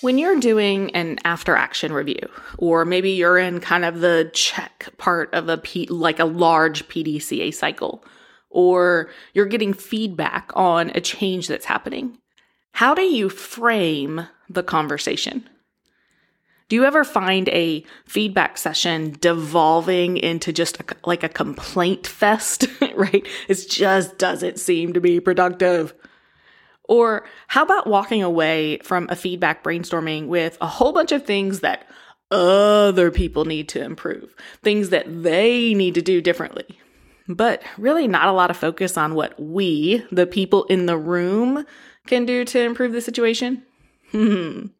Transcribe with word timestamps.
When 0.00 0.16
you're 0.16 0.38
doing 0.38 0.94
an 0.94 1.18
after 1.24 1.56
action 1.56 1.92
review, 1.92 2.28
or 2.56 2.84
maybe 2.84 3.10
you're 3.10 3.38
in 3.38 3.60
kind 3.60 3.84
of 3.84 4.00
the 4.00 4.30
check 4.32 4.88
part 4.96 5.32
of 5.34 5.48
a 5.48 5.58
P, 5.58 5.86
like 5.86 6.20
a 6.20 6.24
large 6.24 6.86
PDCA 6.88 7.52
cycle, 7.52 8.04
or 8.48 9.10
you're 9.34 9.46
getting 9.46 9.72
feedback 9.72 10.52
on 10.54 10.90
a 10.94 11.00
change 11.00 11.48
that's 11.48 11.64
happening, 11.64 12.18
how 12.72 12.94
do 12.94 13.02
you 13.02 13.28
frame 13.28 14.28
the 14.48 14.62
conversation? 14.62 15.48
Do 16.68 16.76
you 16.76 16.84
ever 16.84 17.02
find 17.02 17.48
a 17.48 17.84
feedback 18.04 18.56
session 18.58 19.16
devolving 19.20 20.16
into 20.18 20.52
just 20.52 20.78
a, 20.80 20.84
like 21.06 21.24
a 21.24 21.28
complaint 21.28 22.06
fest, 22.06 22.66
right? 22.94 23.26
It 23.48 23.66
just 23.68 24.18
doesn't 24.18 24.60
seem 24.60 24.92
to 24.92 25.00
be 25.00 25.18
productive. 25.18 25.94
Or 26.88 27.24
how 27.48 27.62
about 27.62 27.86
walking 27.86 28.22
away 28.22 28.78
from 28.82 29.06
a 29.10 29.16
feedback 29.16 29.62
brainstorming 29.62 30.26
with 30.26 30.56
a 30.60 30.66
whole 30.66 30.92
bunch 30.92 31.12
of 31.12 31.24
things 31.24 31.60
that 31.60 31.86
other 32.30 33.10
people 33.10 33.44
need 33.44 33.68
to 33.70 33.82
improve, 33.82 34.34
things 34.62 34.90
that 34.90 35.22
they 35.22 35.74
need 35.74 35.94
to 35.94 36.02
do 36.02 36.20
differently, 36.20 36.66
but 37.28 37.62
really 37.76 38.08
not 38.08 38.28
a 38.28 38.32
lot 38.32 38.50
of 38.50 38.56
focus 38.56 38.96
on 38.96 39.14
what 39.14 39.38
we, 39.40 40.04
the 40.10 40.26
people 40.26 40.64
in 40.64 40.86
the 40.86 40.98
room, 40.98 41.64
can 42.06 42.26
do 42.26 42.44
to 42.46 42.60
improve 42.60 42.92
the 42.92 43.00
situation? 43.00 43.62
Hmm. 44.10 44.66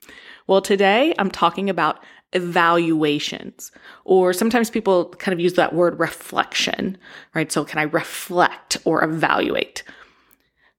Well, 0.47 0.63
today 0.63 1.15
I'm 1.19 1.31
talking 1.31 1.69
about 1.69 2.03
evaluations, 2.33 3.71
or 4.07 4.33
sometimes 4.33 4.71
people 4.71 5.11
kind 5.19 5.35
of 5.35 5.41
use 5.41 5.53
that 5.55 5.75
word 5.75 6.01
reflection, 6.01 6.97
right? 7.35 7.53
So, 7.53 7.67
can 7.67 7.79
I 7.79 7.83
reflect 7.83 8.79
or 8.87 9.05
evaluate? 9.05 9.85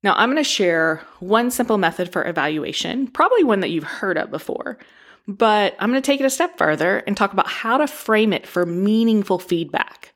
Now, 0.02 0.14
I'm 0.16 0.30
going 0.30 0.38
to 0.42 0.50
share 0.50 1.02
one 1.20 1.52
simple 1.52 1.78
method 1.78 2.12
for 2.12 2.26
evaluation, 2.26 3.08
probably 3.08 3.44
one 3.44 3.60
that 3.60 3.70
you've 3.70 3.84
heard 3.84 4.18
of 4.18 4.32
before, 4.32 4.78
but 5.28 5.76
I'm 5.78 5.92
going 5.92 6.02
to 6.02 6.06
take 6.06 6.22
it 6.22 6.26
a 6.26 6.30
step 6.30 6.58
further 6.58 7.00
and 7.00 7.18
talk 7.18 7.34
about 7.34 7.50
how 7.50 7.78
to 7.78 7.88
frame 7.88 8.32
it 8.32 8.48
for 8.48 8.66
meaningful 8.66 9.40
feedback. 9.40 10.14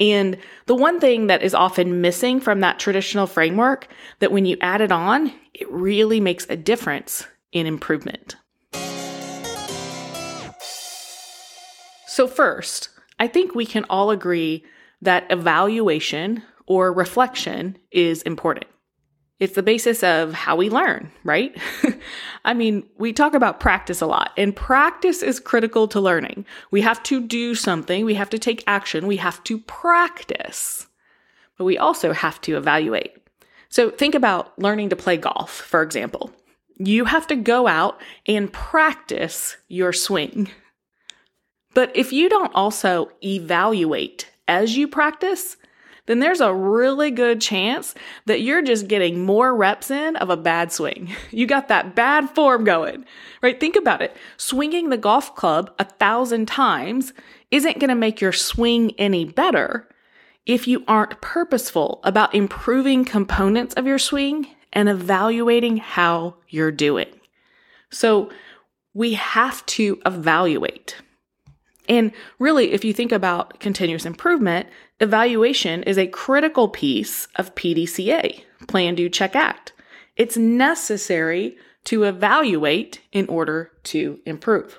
And 0.00 0.38
the 0.66 0.74
one 0.74 0.98
thing 0.98 1.28
that 1.28 1.42
is 1.42 1.54
often 1.54 2.00
missing 2.00 2.40
from 2.40 2.60
that 2.60 2.80
traditional 2.80 3.28
framework 3.28 3.86
that 4.18 4.32
when 4.32 4.44
you 4.44 4.56
add 4.60 4.80
it 4.80 4.90
on, 4.90 5.32
it 5.54 5.70
really 5.70 6.18
makes 6.18 6.44
a 6.50 6.56
difference 6.56 7.24
in 7.52 7.66
improvement. 7.66 8.34
So, 12.08 12.26
first, 12.26 12.88
I 13.20 13.28
think 13.28 13.54
we 13.54 13.66
can 13.66 13.84
all 13.88 14.10
agree 14.10 14.64
that 15.00 15.30
evaluation 15.30 16.42
or 16.66 16.92
reflection 16.92 17.78
is 17.92 18.22
important. 18.22 18.66
It's 19.42 19.56
the 19.56 19.62
basis 19.64 20.04
of 20.04 20.34
how 20.34 20.54
we 20.54 20.70
learn, 20.70 21.10
right? 21.24 21.60
I 22.44 22.54
mean, 22.54 22.84
we 22.96 23.12
talk 23.12 23.34
about 23.34 23.58
practice 23.58 24.00
a 24.00 24.06
lot, 24.06 24.30
and 24.36 24.54
practice 24.54 25.20
is 25.20 25.40
critical 25.40 25.88
to 25.88 26.00
learning. 26.00 26.46
We 26.70 26.80
have 26.82 27.02
to 27.02 27.20
do 27.20 27.56
something, 27.56 28.04
we 28.04 28.14
have 28.14 28.30
to 28.30 28.38
take 28.38 28.62
action, 28.68 29.08
we 29.08 29.16
have 29.16 29.42
to 29.42 29.58
practice, 29.58 30.86
but 31.58 31.64
we 31.64 31.76
also 31.76 32.12
have 32.12 32.40
to 32.42 32.56
evaluate. 32.56 33.16
So 33.68 33.90
think 33.90 34.14
about 34.14 34.56
learning 34.60 34.90
to 34.90 34.96
play 34.96 35.16
golf, 35.16 35.50
for 35.50 35.82
example. 35.82 36.30
You 36.78 37.06
have 37.06 37.26
to 37.26 37.34
go 37.34 37.66
out 37.66 38.00
and 38.28 38.52
practice 38.52 39.56
your 39.66 39.92
swing. 39.92 40.50
But 41.74 41.90
if 41.96 42.12
you 42.12 42.28
don't 42.28 42.54
also 42.54 43.10
evaluate 43.24 44.30
as 44.46 44.76
you 44.76 44.86
practice, 44.86 45.56
then 46.06 46.18
there's 46.18 46.40
a 46.40 46.54
really 46.54 47.10
good 47.10 47.40
chance 47.40 47.94
that 48.26 48.40
you're 48.40 48.62
just 48.62 48.88
getting 48.88 49.20
more 49.20 49.54
reps 49.54 49.90
in 49.90 50.16
of 50.16 50.30
a 50.30 50.36
bad 50.36 50.72
swing. 50.72 51.14
You 51.30 51.46
got 51.46 51.68
that 51.68 51.94
bad 51.94 52.28
form 52.30 52.64
going, 52.64 53.04
right? 53.42 53.58
Think 53.58 53.74
about 53.74 54.02
it. 54.02 54.14
Swinging 54.36 54.90
the 54.90 54.96
golf 54.98 55.34
club 55.34 55.72
a 55.78 55.84
thousand 55.84 56.46
times 56.46 57.12
isn't 57.50 57.78
going 57.78 57.88
to 57.88 57.94
make 57.94 58.20
your 58.20 58.32
swing 58.32 58.92
any 58.98 59.24
better 59.24 59.88
if 60.44 60.68
you 60.68 60.84
aren't 60.86 61.20
purposeful 61.20 62.00
about 62.04 62.34
improving 62.34 63.04
components 63.04 63.74
of 63.74 63.86
your 63.86 63.98
swing 63.98 64.46
and 64.72 64.88
evaluating 64.88 65.76
how 65.78 66.36
you're 66.48 66.72
doing. 66.72 67.08
So 67.90 68.30
we 68.94 69.14
have 69.14 69.64
to 69.66 70.00
evaluate. 70.04 70.96
And 71.88 72.12
really, 72.38 72.72
if 72.72 72.84
you 72.84 72.92
think 72.92 73.12
about 73.12 73.58
continuous 73.60 74.06
improvement, 74.06 74.68
evaluation 75.00 75.82
is 75.82 75.98
a 75.98 76.06
critical 76.06 76.68
piece 76.68 77.26
of 77.36 77.54
PDCA, 77.54 78.44
Plan, 78.68 78.94
Do, 78.94 79.08
Check, 79.08 79.34
Act. 79.34 79.72
It's 80.16 80.36
necessary 80.36 81.56
to 81.84 82.04
evaluate 82.04 83.00
in 83.10 83.26
order 83.28 83.72
to 83.84 84.20
improve. 84.24 84.78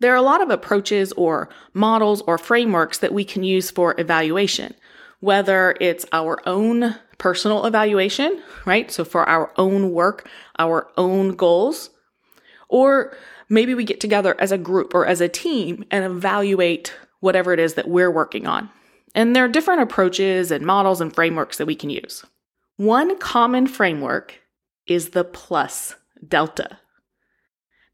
There 0.00 0.12
are 0.12 0.16
a 0.16 0.22
lot 0.22 0.42
of 0.42 0.50
approaches 0.50 1.12
or 1.12 1.48
models 1.74 2.22
or 2.22 2.38
frameworks 2.38 2.98
that 2.98 3.12
we 3.12 3.24
can 3.24 3.44
use 3.44 3.70
for 3.70 3.94
evaluation, 3.98 4.74
whether 5.20 5.76
it's 5.80 6.06
our 6.12 6.40
own 6.48 6.96
personal 7.18 7.66
evaluation, 7.66 8.42
right? 8.64 8.90
So 8.90 9.04
for 9.04 9.28
our 9.28 9.52
own 9.56 9.92
work, 9.92 10.28
our 10.58 10.88
own 10.96 11.36
goals, 11.36 11.90
or 12.68 13.16
maybe 13.52 13.74
we 13.74 13.84
get 13.84 14.00
together 14.00 14.34
as 14.38 14.50
a 14.50 14.58
group 14.58 14.94
or 14.94 15.06
as 15.06 15.20
a 15.20 15.28
team 15.28 15.84
and 15.90 16.04
evaluate 16.04 16.94
whatever 17.20 17.52
it 17.52 17.60
is 17.60 17.74
that 17.74 17.88
we're 17.88 18.10
working 18.10 18.46
on. 18.46 18.70
And 19.14 19.36
there 19.36 19.44
are 19.44 19.48
different 19.48 19.82
approaches 19.82 20.50
and 20.50 20.64
models 20.64 21.02
and 21.02 21.14
frameworks 21.14 21.58
that 21.58 21.66
we 21.66 21.76
can 21.76 21.90
use. 21.90 22.24
One 22.78 23.18
common 23.18 23.66
framework 23.66 24.40
is 24.86 25.10
the 25.10 25.22
plus 25.22 25.94
delta. 26.26 26.78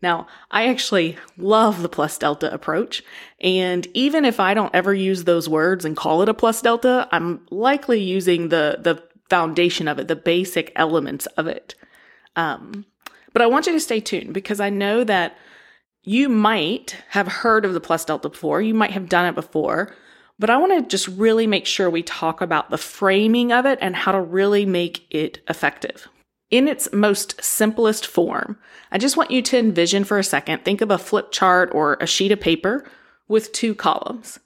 Now, 0.01 0.29
I 0.53 0.69
actually 0.69 1.19
love 1.37 1.83
the 1.83 1.89
plus 1.89 2.17
delta 2.17 2.55
approach. 2.55 3.03
And 3.41 3.85
even 3.95 4.25
if 4.25 4.39
I 4.39 4.55
don't 4.55 4.73
ever 4.73 4.95
use 4.95 5.25
those 5.25 5.49
words 5.49 5.85
and 5.85 5.97
call 5.97 6.23
it 6.23 6.29
a 6.29 6.35
plus 6.35 6.63
delta, 6.63 7.09
I'm 7.11 7.45
likely 7.51 8.01
using 8.01 8.51
the, 8.51 8.79
the 8.81 9.03
foundation 9.29 9.89
of 9.89 9.99
it, 9.99 10.07
the 10.07 10.15
basic 10.15 10.71
elements 10.77 11.27
of 11.37 11.49
it. 11.49 11.75
Um, 12.37 12.87
but 13.33 13.43
I 13.43 13.47
want 13.47 13.67
you 13.67 13.73
to 13.73 13.81
stay 13.81 13.99
tuned 13.99 14.33
because 14.33 14.61
I 14.61 14.71
know 14.71 15.03
that 15.03 15.37
you 16.09 16.31
might 16.31 16.97
have 17.11 17.29
heard 17.29 17.67
of 17.67 17.75
the 17.75 17.81
plus 17.81 18.07
delta 18.07 18.31
before, 18.31 18.63
you 18.63 18.73
might 18.73 18.93
have 18.93 19.11
done 19.11 19.27
it 19.27 19.35
before, 19.35 19.95
but 20.39 20.49
I 20.49 20.57
want 20.57 20.73
to 20.73 20.89
just 20.89 21.07
really 21.07 21.47
make 21.47 21.67
sure 21.67 21.91
we 21.91 22.03
talk 22.03 22.41
about 22.41 22.71
the 22.71 22.79
framing 22.79 23.53
of 23.53 23.67
it 23.67 23.79
and 23.83 23.95
how 23.95 24.13
to 24.13 24.21
really 24.21 24.65
make 24.65 25.07
it 25.11 25.43
effective. 25.51 26.09
In 26.51 26.67
its 26.67 26.91
most 26.95 27.45
simplest 27.45 28.07
form, 28.07 28.59
I 28.91 28.97
just 28.97 29.19
want 29.19 29.31
you 29.31 29.43
to 29.43 29.59
envision 29.59 30.05
for 30.05 30.19
a 30.19 30.25
second, 30.25 30.65
think 30.65 30.81
of 30.81 30.91
a 30.91 30.97
flip 30.97 31.31
chart 31.31 31.69
or 31.75 31.99
a 32.01 32.07
sheet 32.07 32.33
of 32.33 32.41
paper 32.41 32.91
with 33.29 33.53
two 33.53 33.75
columns. 33.75 34.41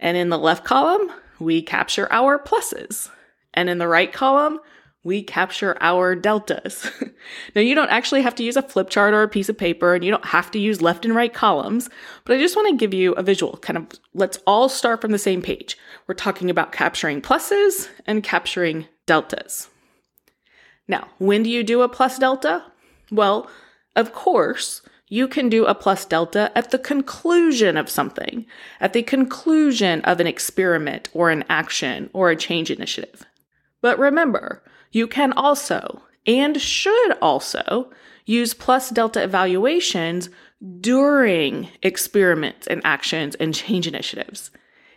And 0.00 0.16
in 0.16 0.28
the 0.28 0.38
left 0.38 0.64
column, 0.64 1.12
we 1.38 1.62
capture 1.62 2.12
our 2.12 2.36
pluses. 2.36 3.10
And 3.54 3.70
in 3.70 3.78
the 3.78 3.86
right 3.86 4.12
column, 4.12 4.58
we 5.06 5.22
capture 5.22 5.78
our 5.80 6.16
deltas. 6.16 6.90
now, 7.54 7.62
you 7.62 7.76
don't 7.76 7.90
actually 7.90 8.22
have 8.22 8.34
to 8.34 8.42
use 8.42 8.56
a 8.56 8.62
flip 8.62 8.90
chart 8.90 9.14
or 9.14 9.22
a 9.22 9.28
piece 9.28 9.48
of 9.48 9.56
paper, 9.56 9.94
and 9.94 10.04
you 10.04 10.10
don't 10.10 10.26
have 10.26 10.50
to 10.50 10.58
use 10.58 10.82
left 10.82 11.04
and 11.04 11.14
right 11.14 11.32
columns, 11.32 11.88
but 12.24 12.36
I 12.36 12.40
just 12.40 12.56
want 12.56 12.68
to 12.68 12.76
give 12.76 12.92
you 12.92 13.12
a 13.12 13.22
visual. 13.22 13.56
Kind 13.58 13.76
of 13.76 13.86
let's 14.14 14.38
all 14.48 14.68
start 14.68 15.00
from 15.00 15.12
the 15.12 15.18
same 15.18 15.40
page. 15.40 15.78
We're 16.08 16.16
talking 16.16 16.50
about 16.50 16.72
capturing 16.72 17.22
pluses 17.22 17.88
and 18.04 18.24
capturing 18.24 18.86
deltas. 19.06 19.68
Now, 20.88 21.08
when 21.18 21.44
do 21.44 21.50
you 21.50 21.62
do 21.62 21.82
a 21.82 21.88
plus 21.88 22.18
delta? 22.18 22.64
Well, 23.12 23.48
of 23.94 24.12
course, 24.12 24.82
you 25.08 25.28
can 25.28 25.48
do 25.48 25.66
a 25.66 25.74
plus 25.74 26.04
delta 26.04 26.50
at 26.56 26.72
the 26.72 26.80
conclusion 26.80 27.76
of 27.76 27.88
something, 27.88 28.44
at 28.80 28.92
the 28.92 29.04
conclusion 29.04 30.00
of 30.00 30.18
an 30.18 30.26
experiment 30.26 31.08
or 31.12 31.30
an 31.30 31.44
action 31.48 32.10
or 32.12 32.30
a 32.30 32.36
change 32.36 32.72
initiative. 32.72 33.24
But 33.80 34.00
remember, 34.00 34.64
you 34.96 35.06
can 35.06 35.32
also 35.34 36.00
and 36.26 36.58
should 36.58 37.12
also 37.20 37.90
use 38.24 38.54
plus 38.54 38.88
delta 38.88 39.22
evaluations 39.22 40.30
during 40.80 41.68
experiments 41.82 42.66
and 42.66 42.80
actions 42.82 43.34
and 43.34 43.54
change 43.54 43.86
initiatives. 43.86 44.50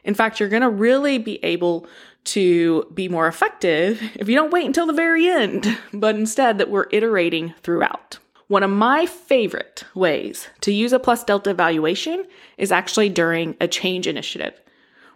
In 0.06 0.13
fact, 0.13 0.40
you're 0.40 0.48
going 0.48 0.62
to 0.62 0.69
really 0.69 1.18
be 1.18 1.44
able 1.44 1.86
to 2.24 2.90
be 2.94 3.10
more 3.10 3.28
effective 3.28 4.01
if 4.16 4.30
you 4.30 4.36
don't 4.36 4.54
wait 4.54 4.66
until 4.66 4.88
the 4.88 4.94
very 4.94 5.28
end, 5.28 5.78
but 5.94 6.16
instead 6.16 6.57
that 6.60 6.69
we're 6.69 6.88
iterating 6.92 7.54
throughout. 7.62 8.19
One 8.48 8.63
of 8.63 8.72
my 8.72 9.06
favorite 9.06 9.84
ways 9.94 10.48
to 10.62 10.72
use 10.72 10.94
a 10.94 11.00
plus 11.00 11.25
delta 11.25 11.50
evaluation 11.50 12.25
is 12.57 12.72
actually 12.72 13.10
during 13.10 13.57
a 13.60 13.68
change 13.68 14.07
initiative. 14.07 14.60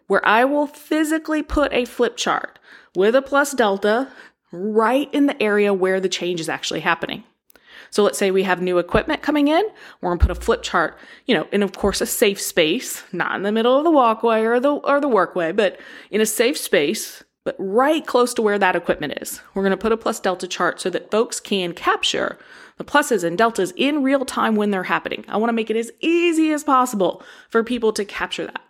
where 0.08 0.26
I 0.28 0.44
will 0.44 0.68
physically 0.68 1.42
put 1.42 1.72
a 1.72 1.86
flip 1.86 2.18
chart 2.18 2.60
with 2.94 3.16
a 3.16 3.22
plus 3.22 3.54
delta 3.54 4.10
right 4.54 5.10
in 5.14 5.26
the 5.26 5.42
area 5.42 5.74
where 5.74 6.00
the 6.00 6.08
change 6.08 6.40
is 6.40 6.48
actually 6.48 6.80
happening. 6.80 7.24
So 7.90 8.04
let's 8.04 8.18
say 8.18 8.32
we 8.32 8.44
have 8.44 8.62
new 8.62 8.78
equipment 8.78 9.22
coming 9.22 9.50
in. 9.50 9.64
We're 10.00 10.12
gonna 10.12 10.20
put 10.20 10.32
a 10.32 10.42
flip 10.42 10.64
chart, 10.64 10.98
you 11.26 11.36
know, 11.36 11.48
in 11.52 11.62
of 11.62 11.74
course 11.74 12.02
a 12.02 12.06
safe 12.06 12.40
space, 12.40 13.04
not 13.12 13.36
in 13.36 13.44
the 13.44 13.52
middle 13.52 13.78
of 13.78 13.84
the 13.84 13.92
walkway 13.92 14.42
or 14.42 14.60
the 14.60 14.74
or 14.74 15.02
the 15.02 15.10
workway, 15.10 15.56
but 15.56 15.80
in 16.10 16.22
a 16.22 16.26
safe 16.26 16.58
space, 16.58 17.24
but 17.44 17.56
right 17.60 18.06
close 18.06 18.34
to 18.36 18.42
where 18.42 18.58
that 18.60 18.76
equipment 18.76 19.20
is. 19.22 19.42
We're 19.54 19.64
gonna 19.64 19.78
put 19.78 19.92
a 19.92 19.98
plus 19.98 20.20
delta 20.20 20.48
chart 20.48 20.82
so 20.82 20.90
that 20.92 21.12
folks 21.12 21.40
can 21.40 21.74
capture 21.74 22.38
the 22.78 22.84
pluses 22.84 23.24
and 23.24 23.38
deltas 23.38 23.74
in 23.76 24.02
real 24.02 24.26
time 24.26 24.56
when 24.56 24.72
they're 24.72 24.84
happening. 24.84 25.26
I 25.28 25.38
wanna 25.38 25.54
make 25.54 25.70
it 25.70 25.78
as 25.78 25.92
easy 26.00 26.52
as 26.52 26.64
possible 26.64 27.22
for 27.50 27.64
people 27.64 27.92
to 27.94 28.06
capture 28.06 28.46
that. 28.46 28.62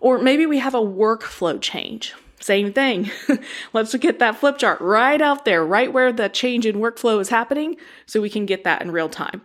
Or 0.00 0.18
maybe 0.18 0.46
we 0.46 0.58
have 0.58 0.74
a 0.74 0.80
workflow 0.80 1.60
change. 1.60 2.14
Same 2.42 2.72
thing. 2.72 3.10
Let's 3.72 3.94
get 3.94 4.18
that 4.18 4.36
flip 4.36 4.58
chart 4.58 4.80
right 4.80 5.20
out 5.22 5.44
there, 5.44 5.64
right 5.64 5.92
where 5.92 6.12
the 6.12 6.28
change 6.28 6.66
in 6.66 6.76
workflow 6.76 7.20
is 7.20 7.28
happening, 7.28 7.76
so 8.04 8.20
we 8.20 8.30
can 8.30 8.46
get 8.46 8.64
that 8.64 8.82
in 8.82 8.90
real 8.90 9.08
time. 9.08 9.42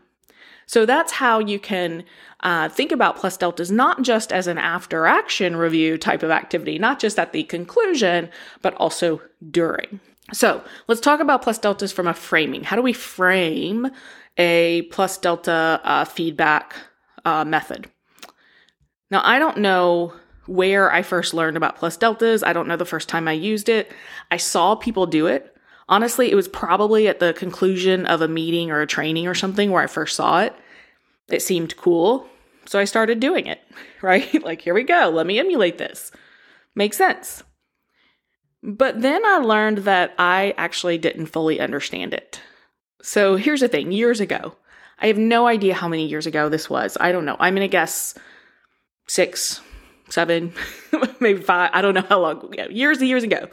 So 0.65 0.85
that's 0.85 1.13
how 1.13 1.39
you 1.39 1.59
can 1.59 2.03
uh, 2.41 2.69
think 2.69 2.91
about 2.91 3.15
plus 3.15 3.37
deltas 3.37 3.71
not 3.71 4.01
just 4.01 4.33
as 4.33 4.47
an 4.47 4.57
after 4.57 5.05
action 5.05 5.55
review 5.55 5.97
type 5.97 6.23
of 6.23 6.31
activity, 6.31 6.77
not 6.77 6.99
just 6.99 7.17
at 7.19 7.33
the 7.33 7.43
conclusion, 7.43 8.29
but 8.61 8.73
also 8.75 9.21
during. 9.49 9.99
So 10.33 10.63
let's 10.87 10.99
talk 10.99 11.19
about 11.19 11.41
plus 11.41 11.57
deltas 11.57 11.91
from 11.91 12.07
a 12.07 12.13
framing. 12.13 12.63
How 12.63 12.75
do 12.75 12.81
we 12.81 12.93
frame 12.93 13.89
a 14.37 14.81
plus 14.91 15.17
delta 15.17 15.79
uh, 15.83 16.03
feedback 16.03 16.75
uh, 17.23 17.45
method? 17.45 17.89
Now, 19.09 19.21
I 19.23 19.39
don't 19.39 19.59
know 19.59 20.13
where 20.47 20.91
I 20.91 21.01
first 21.01 21.33
learned 21.33 21.57
about 21.57 21.75
plus 21.75 21.97
deltas. 21.97 22.43
I 22.43 22.53
don't 22.53 22.67
know 22.67 22.77
the 22.77 22.85
first 22.85 23.09
time 23.09 23.27
I 23.27 23.33
used 23.33 23.69
it. 23.69 23.91
I 24.31 24.37
saw 24.37 24.75
people 24.75 25.05
do 25.05 25.27
it. 25.27 25.55
Honestly, 25.89 26.31
it 26.31 26.35
was 26.35 26.47
probably 26.47 27.07
at 27.07 27.19
the 27.19 27.33
conclusion 27.33 28.05
of 28.05 28.21
a 28.21 28.27
meeting 28.27 28.71
or 28.71 28.81
a 28.81 28.87
training 28.87 29.27
or 29.27 29.35
something 29.35 29.71
where 29.71 29.83
I 29.83 29.87
first 29.87 30.15
saw 30.15 30.41
it. 30.41 30.53
It 31.29 31.41
seemed 31.41 31.77
cool. 31.77 32.27
So 32.65 32.79
I 32.79 32.85
started 32.85 33.19
doing 33.19 33.47
it, 33.47 33.61
right? 34.01 34.43
like, 34.43 34.61
here 34.61 34.73
we 34.73 34.83
go. 34.83 35.09
Let 35.13 35.27
me 35.27 35.39
emulate 35.39 35.77
this. 35.77 36.11
Makes 36.75 36.97
sense. 36.97 37.43
But 38.63 39.01
then 39.01 39.25
I 39.25 39.37
learned 39.37 39.79
that 39.79 40.13
I 40.17 40.53
actually 40.57 40.97
didn't 40.97 41.27
fully 41.27 41.59
understand 41.59 42.13
it. 42.13 42.41
So 43.01 43.35
here's 43.35 43.61
the 43.61 43.67
thing 43.67 43.91
years 43.91 44.19
ago, 44.19 44.55
I 44.99 45.07
have 45.07 45.17
no 45.17 45.47
idea 45.47 45.75
how 45.75 45.87
many 45.87 46.07
years 46.07 46.25
ago 46.25 46.49
this 46.49 46.69
was. 46.69 46.97
I 46.99 47.11
don't 47.11 47.25
know. 47.25 47.37
I'm 47.39 47.53
going 47.53 47.67
to 47.67 47.71
guess 47.71 48.15
six, 49.07 49.61
seven, 50.09 50.53
maybe 51.19 51.41
five. 51.41 51.71
I 51.73 51.81
don't 51.81 51.93
know 51.93 52.05
how 52.07 52.19
long, 52.19 52.53
yeah, 52.53 52.67
years 52.69 52.99
and 52.99 53.07
years 53.07 53.23
ago. 53.23 53.47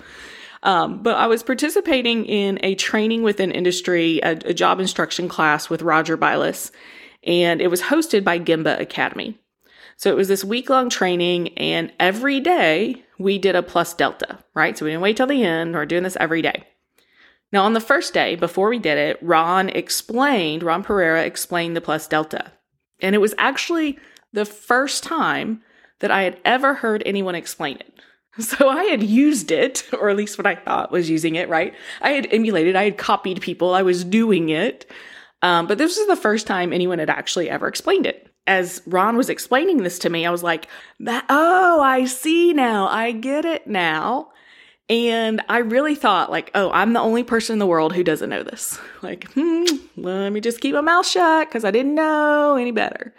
Um, 0.62 1.02
but 1.02 1.16
I 1.16 1.26
was 1.26 1.42
participating 1.42 2.24
in 2.24 2.58
a 2.62 2.74
training 2.74 3.22
within 3.22 3.50
industry, 3.50 4.20
a, 4.22 4.30
a 4.30 4.54
job 4.54 4.80
instruction 4.80 5.28
class 5.28 5.68
with 5.68 5.82
Roger 5.82 6.16
Bilas, 6.16 6.70
and 7.22 7.60
it 7.60 7.68
was 7.68 7.82
hosted 7.82 8.24
by 8.24 8.38
Gemba 8.38 8.80
Academy. 8.80 9.38
So 9.96 10.10
it 10.10 10.16
was 10.16 10.28
this 10.28 10.42
week 10.42 10.70
long 10.70 10.88
training, 10.88 11.56
and 11.58 11.92
every 12.00 12.40
day 12.40 13.04
we 13.18 13.38
did 13.38 13.54
a 13.54 13.62
plus 13.62 13.94
delta, 13.94 14.38
right? 14.54 14.76
So 14.76 14.84
we 14.84 14.90
didn't 14.90 15.02
wait 15.02 15.16
till 15.16 15.26
the 15.26 15.44
end. 15.44 15.74
We're 15.74 15.86
doing 15.86 16.02
this 16.02 16.16
every 16.18 16.42
day. 16.42 16.64
Now, 17.52 17.64
on 17.64 17.74
the 17.74 17.80
first 17.80 18.12
day, 18.12 18.34
before 18.34 18.68
we 18.68 18.80
did 18.80 18.98
it, 18.98 19.18
Ron 19.22 19.68
explained, 19.68 20.64
Ron 20.64 20.82
Pereira 20.82 21.22
explained 21.22 21.76
the 21.76 21.80
plus 21.80 22.08
delta. 22.08 22.52
And 23.00 23.14
it 23.14 23.20
was 23.20 23.34
actually 23.38 23.98
the 24.32 24.44
first 24.44 25.04
time 25.04 25.62
that 26.00 26.10
I 26.10 26.22
had 26.22 26.38
ever 26.44 26.74
heard 26.74 27.02
anyone 27.06 27.34
explain 27.34 27.76
it. 27.76 27.90
So 28.40 28.68
I 28.68 28.82
had 28.86 29.00
used 29.00 29.52
it, 29.52 29.88
or 29.92 30.10
at 30.10 30.16
least 30.16 30.38
what 30.38 30.46
I 30.46 30.56
thought 30.56 30.90
was 30.90 31.08
using 31.08 31.36
it, 31.36 31.48
right? 31.48 31.72
I 32.00 32.10
had 32.10 32.26
emulated, 32.32 32.74
I 32.74 32.82
had 32.82 32.98
copied 32.98 33.40
people, 33.40 33.74
I 33.74 33.82
was 33.82 34.02
doing 34.02 34.48
it. 34.48 34.90
Um, 35.42 35.68
but 35.68 35.78
this 35.78 35.96
was 35.96 36.08
the 36.08 36.16
first 36.16 36.46
time 36.46 36.72
anyone 36.72 36.98
had 36.98 37.10
actually 37.10 37.48
ever 37.48 37.68
explained 37.68 38.06
it. 38.06 38.28
As 38.46 38.82
Ron 38.86 39.16
was 39.16 39.30
explaining 39.30 39.84
this 39.84 40.00
to 40.00 40.10
me, 40.10 40.26
I 40.26 40.30
was 40.30 40.42
like, 40.42 40.66
oh, 41.06 41.80
I 41.80 42.06
see 42.06 42.52
now. 42.52 42.88
I 42.88 43.12
get 43.12 43.44
it 43.44 43.66
now. 43.66 44.32
And 44.90 45.42
I 45.48 45.58
really 45.58 45.94
thought, 45.94 46.30
like, 46.30 46.50
oh, 46.54 46.70
I'm 46.70 46.92
the 46.92 47.00
only 47.00 47.24
person 47.24 47.54
in 47.54 47.58
the 47.58 47.66
world 47.66 47.94
who 47.94 48.04
doesn't 48.04 48.30
know 48.30 48.42
this. 48.42 48.78
Like, 49.02 49.30
hmm, 49.32 49.64
let 49.98 50.30
me 50.30 50.40
just 50.40 50.62
keep 50.62 50.74
my 50.74 50.80
mouth 50.80 51.06
shut 51.06 51.46
because 51.46 51.62
I 51.62 51.70
didn't 51.70 51.94
know 51.94 52.56
any 52.56 52.70
better. 52.70 53.14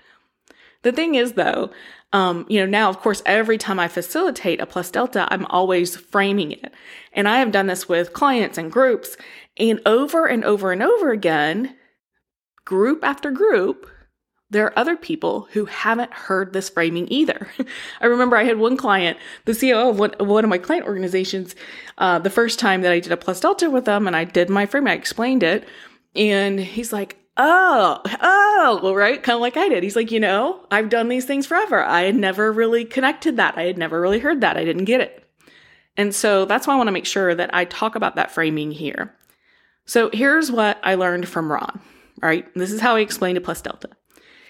The 0.82 0.92
thing 0.92 1.14
is, 1.14 1.34
though, 1.34 1.70
um, 2.16 2.46
you 2.48 2.62
know, 2.62 2.66
now, 2.66 2.88
of 2.88 3.02
course, 3.02 3.22
every 3.26 3.58
time 3.58 3.78
I 3.78 3.90
facilitate 3.90 4.62
a 4.62 4.66
plus 4.66 4.90
delta, 4.90 5.28
I'm 5.30 5.46
always 5.48 5.98
framing 5.98 6.54
it. 6.54 6.74
And 7.12 7.28
I 7.28 7.40
have 7.40 7.52
done 7.52 7.68
this 7.68 7.90
with 7.90 8.14
clients 8.14 8.58
and 8.58 8.72
groups. 8.72 9.18
And 9.58 9.82
over 9.86 10.26
and 10.26 10.46
over 10.46 10.72
and 10.72 10.82
over 10.82 11.12
again, 11.12 11.76
group 12.64 13.04
after 13.04 13.32
group, 13.32 13.90
there 14.50 14.66
are 14.66 14.80
other 14.80 14.96
people 14.96 15.50
who 15.52 15.66
haven't 15.66 16.14
heard 16.14 16.54
this 16.54 16.70
framing 16.70 17.12
either. 17.12 17.50
I 18.00 18.06
remember 18.06 18.38
I 18.38 18.46
had 18.46 18.60
one 18.60 18.78
client, 18.78 19.18
the 19.44 19.52
CEO 19.52 19.90
of 19.90 20.00
one, 20.00 20.12
of 20.12 20.28
one 20.28 20.46
of 20.46 20.50
my 20.50 20.58
client 20.58 20.86
organizations, 20.86 21.54
uh, 21.98 22.20
the 22.20 22.30
first 22.30 22.60
time 22.60 22.82
that 22.84 22.94
I 22.94 23.02
did 23.02 23.12
a 23.12 23.18
plus 23.18 23.42
delta 23.42 23.70
with 23.70 23.84
them 23.84 24.08
and 24.08 24.16
I 24.16 24.24
did 24.24 24.50
my 24.50 24.66
framing, 24.66 24.88
I 24.88 24.96
explained 24.96 25.44
it. 25.44 25.68
And 26.16 26.62
he's 26.62 26.94
like, 26.94 27.18
oh, 27.38 28.02
oh, 28.22 28.94
right? 28.94 29.22
Kind 29.22 29.36
of 29.36 29.42
like 29.42 29.58
I 29.58 29.70
did. 29.70 29.84
He's 29.84 29.96
like, 29.96 30.12
you 30.12 30.20
know, 30.20 30.66
I've 30.72 30.90
done 30.90 31.10
these 31.10 31.26
things 31.26 31.46
forever. 31.46 31.84
I 31.84 32.04
had 32.04 32.16
never 32.16 32.52
really 32.52 32.86
connected 32.86 33.38
that. 33.38 33.58
I 33.58 33.64
had 33.64 33.78
never 33.78 34.00
really 34.00 34.20
heard 34.20 34.42
that. 34.42 34.58
I 34.58 34.66
didn't 34.66 34.86
get 34.86 35.02
it. 35.02 35.28
And 35.98 36.14
so 36.14 36.46
that's 36.46 36.68
why 36.68 36.74
I 36.74 36.78
want 36.78 36.88
to 36.88 36.94
make 36.94 37.06
sure 37.06 37.34
that 37.36 37.54
I 37.54 37.66
talk 37.66 37.96
about 37.96 38.16
that 38.16 38.32
framing 38.32 38.72
here. 38.72 39.16
So 39.86 40.10
here's 40.12 40.52
what 40.52 40.80
I 40.84 40.96
learned 40.96 41.28
from 41.28 41.52
Ron, 41.52 41.80
right? 42.22 42.52
This 42.56 42.72
is 42.72 42.82
how 42.82 42.96
he 42.96 43.04
explained 43.04 43.38
a 43.38 43.42
plus 43.42 43.62
delta. 43.62 43.90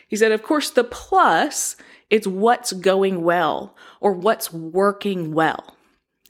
He 0.07 0.15
said, 0.15 0.31
of 0.31 0.43
course, 0.43 0.69
the 0.69 0.83
plus, 0.83 1.75
it's 2.09 2.27
what's 2.27 2.71
going 2.73 3.23
well 3.23 3.75
or 3.99 4.13
what's 4.13 4.53
working 4.53 5.33
well. 5.33 5.74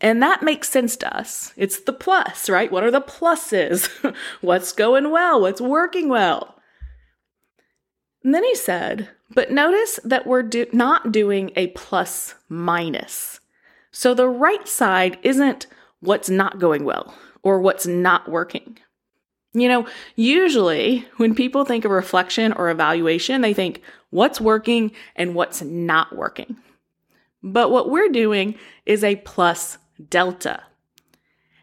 And 0.06 0.22
that 0.22 0.44
makes 0.44 0.70
sense 0.70 0.96
to 0.98 1.18
us. 1.18 1.52
It's 1.58 1.80
the 1.80 1.92
plus, 1.92 2.48
right? 2.48 2.72
What 2.72 2.84
are 2.84 2.92
the 2.92 3.02
pluses? 3.02 3.90
What's 4.42 4.72
going 4.72 5.10
well? 5.10 5.42
What's 5.42 5.60
working 5.60 6.10
well? 6.10 6.62
And 8.24 8.32
then 8.32 8.44
he 8.44 8.54
said, 8.54 9.10
but 9.32 9.50
notice 9.50 10.00
that 10.04 10.28
we're 10.28 10.44
do- 10.44 10.68
not 10.72 11.12
doing 11.12 11.52
a 11.56 11.70
plus 11.70 12.36
minus. 12.48 13.40
So 13.90 14.14
the 14.14 14.30
right 14.30 14.68
side 14.68 15.18
isn't 15.24 15.66
what's 16.02 16.30
not 16.30 16.60
going 16.60 16.84
well 16.84 17.16
or 17.42 17.60
what's 17.60 17.88
not 17.88 18.30
working. 18.30 18.78
You 19.54 19.68
know, 19.68 19.88
usually 20.16 21.08
when 21.18 21.34
people 21.34 21.66
think 21.66 21.84
of 21.84 21.90
reflection 21.90 22.54
or 22.54 22.70
evaluation, 22.70 23.42
they 23.42 23.56
think 23.56 23.82
what's 24.12 24.40
working 24.40 24.92
and 25.16 25.34
what's 25.34 25.64
not 25.64 26.16
working. 26.16 26.58
But 27.42 27.72
what 27.72 27.90
we're 27.90 28.10
doing 28.10 28.54
is 28.86 29.04
a 29.04 29.16
plus 29.16 29.80
delta. 30.10 30.64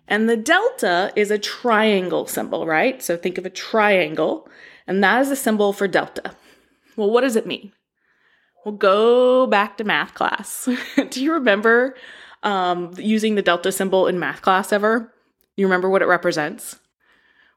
And 0.09 0.29
the 0.29 0.37
delta 0.37 1.13
is 1.17 1.31
a 1.31 1.39
triangle 1.39 2.27
symbol, 2.27 2.67
right? 2.67 3.03
So 3.03 3.17
think 3.17 3.39
of 3.39 3.47
a 3.47 3.51
triangle, 3.51 4.49
and 4.87 5.03
that 5.03 5.21
is 5.23 5.31
a 5.31 5.37
symbol 5.37 5.73
for 5.73 5.89
delta. 5.89 6.35
Well, 6.97 7.11
what 7.11 7.23
does 7.23 7.37
it 7.37 7.47
mean? 7.47 7.73
Well, 8.65 8.75
go 8.75 9.47
back 9.47 9.77
to 9.79 9.85
math 9.85 10.15
class. 10.15 10.69
Do 11.11 11.23
you 11.23 11.33
remember 11.33 11.95
um, 12.43 12.93
using 12.97 13.35
the 13.35 13.43
delta 13.43 13.73
symbol 13.73 14.07
in 14.07 14.19
math 14.19 14.43
class 14.43 14.73
ever? 14.73 15.13
You 15.57 15.67
remember 15.67 15.89
what 15.89 16.03
it 16.03 16.07
represents? 16.07 16.79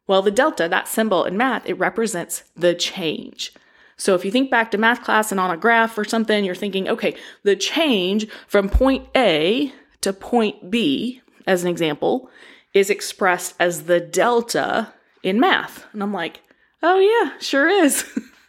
Well, 0.07 0.21
the 0.21 0.31
delta, 0.31 0.67
that 0.69 0.87
symbol 0.87 1.25
in 1.25 1.37
math, 1.37 1.67
it 1.67 1.79
represents 1.79 2.43
the 2.55 2.75
change. 2.75 3.53
So 3.97 4.13
if 4.13 4.25
you 4.25 4.31
think 4.31 4.51
back 4.51 4.71
to 4.71 4.77
math 4.77 5.03
class 5.03 5.31
and 5.31 5.39
on 5.39 5.51
a 5.51 5.57
graph 5.57 5.97
or 5.97 6.05
something, 6.05 6.43
you're 6.43 6.53
thinking, 6.53 6.87
okay, 6.87 7.15
the 7.43 7.55
change 7.55 8.27
from 8.47 8.69
point 8.69 9.07
A 9.15 9.73
to 10.05 10.13
point 10.13 10.69
B, 10.69 11.19
as 11.47 11.63
an 11.63 11.69
example, 11.71 12.29
is 12.75 12.91
expressed 12.91 13.55
as 13.59 13.85
the 13.85 13.99
delta 13.99 14.93
in 15.23 15.39
math. 15.39 15.83
And 15.93 16.03
I'm 16.03 16.13
like, 16.13 16.41
oh, 16.83 16.99
yeah, 16.99 17.35
sure 17.39 17.67
is. 17.67 18.05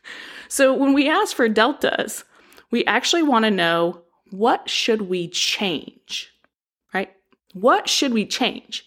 so 0.48 0.74
when 0.74 0.92
we 0.92 1.08
ask 1.08 1.34
for 1.34 1.48
deltas, 1.48 2.24
we 2.70 2.84
actually 2.84 3.22
want 3.22 3.46
to 3.46 3.50
know 3.50 4.02
what 4.28 4.68
should 4.68 5.08
we 5.08 5.28
change, 5.28 6.30
right? 6.92 7.10
What 7.54 7.88
should 7.88 8.12
we 8.12 8.26
change? 8.26 8.86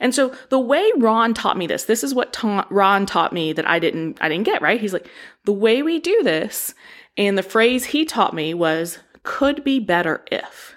And 0.00 0.14
so 0.14 0.34
the 0.48 0.58
way 0.58 0.90
Ron 0.96 1.34
taught 1.34 1.58
me 1.58 1.66
this, 1.66 1.84
this 1.84 2.02
is 2.02 2.14
what 2.14 2.32
ta- 2.32 2.66
Ron 2.70 3.04
taught 3.04 3.34
me 3.34 3.52
that 3.52 3.68
I 3.68 3.78
didn't 3.78 4.16
I 4.22 4.30
didn't 4.30 4.46
get, 4.46 4.62
right? 4.62 4.80
He's 4.80 4.94
like, 4.94 5.06
the 5.44 5.52
way 5.52 5.82
we 5.82 5.98
do 5.98 6.22
this, 6.22 6.72
and 7.18 7.36
the 7.36 7.42
phrase 7.42 7.84
he 7.84 8.06
taught 8.06 8.32
me 8.32 8.54
was 8.54 9.00
could 9.22 9.62
be 9.62 9.80
better 9.80 10.24
if. 10.30 10.75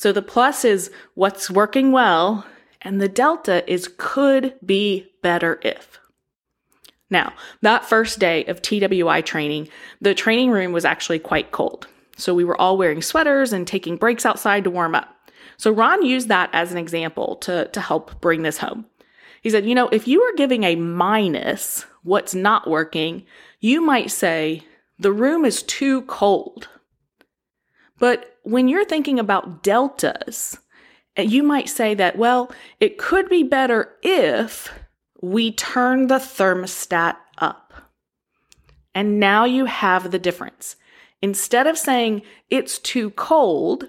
So 0.00 0.12
the 0.12 0.22
plus 0.22 0.64
is 0.64 0.90
what's 1.12 1.50
working 1.50 1.92
well, 1.92 2.46
and 2.80 3.02
the 3.02 3.06
delta 3.06 3.70
is 3.70 3.86
could 3.98 4.54
be 4.64 5.12
better 5.20 5.60
if. 5.60 6.00
Now, 7.10 7.34
that 7.60 7.84
first 7.84 8.18
day 8.18 8.46
of 8.46 8.62
TWI 8.62 9.20
training, 9.20 9.68
the 10.00 10.14
training 10.14 10.52
room 10.52 10.72
was 10.72 10.86
actually 10.86 11.18
quite 11.18 11.52
cold. 11.52 11.86
So 12.16 12.32
we 12.32 12.44
were 12.44 12.58
all 12.58 12.78
wearing 12.78 13.02
sweaters 13.02 13.52
and 13.52 13.66
taking 13.66 13.98
breaks 13.98 14.24
outside 14.24 14.64
to 14.64 14.70
warm 14.70 14.94
up. 14.94 15.14
So 15.58 15.70
Ron 15.70 16.02
used 16.02 16.28
that 16.28 16.48
as 16.54 16.72
an 16.72 16.78
example 16.78 17.36
to, 17.42 17.68
to 17.68 17.80
help 17.82 18.22
bring 18.22 18.40
this 18.40 18.56
home. 18.56 18.86
He 19.42 19.50
said, 19.50 19.66
you 19.66 19.74
know, 19.74 19.88
if 19.88 20.08
you 20.08 20.20
were 20.20 20.34
giving 20.34 20.64
a 20.64 20.76
minus 20.76 21.84
what's 22.04 22.34
not 22.34 22.70
working, 22.70 23.26
you 23.58 23.82
might 23.82 24.10
say, 24.10 24.62
the 24.98 25.12
room 25.12 25.44
is 25.44 25.62
too 25.62 26.00
cold. 26.02 26.70
But 27.98 28.29
when 28.42 28.68
you're 28.68 28.84
thinking 28.84 29.18
about 29.18 29.62
deltas, 29.62 30.58
eh, 31.16 31.22
you 31.22 31.42
might 31.42 31.68
say 31.68 31.94
that, 31.94 32.16
well, 32.16 32.52
it 32.78 32.98
could 32.98 33.28
be 33.28 33.42
better 33.42 33.96
if 34.02 34.72
we 35.22 35.52
turn 35.52 36.06
the 36.06 36.18
thermostat 36.18 37.16
up. 37.38 37.72
And 38.94 39.20
now 39.20 39.44
you 39.44 39.66
have 39.66 40.10
the 40.10 40.18
difference. 40.18 40.76
Instead 41.22 41.66
of 41.66 41.78
saying 41.78 42.22
it's 42.48 42.78
too 42.78 43.10
cold, 43.10 43.88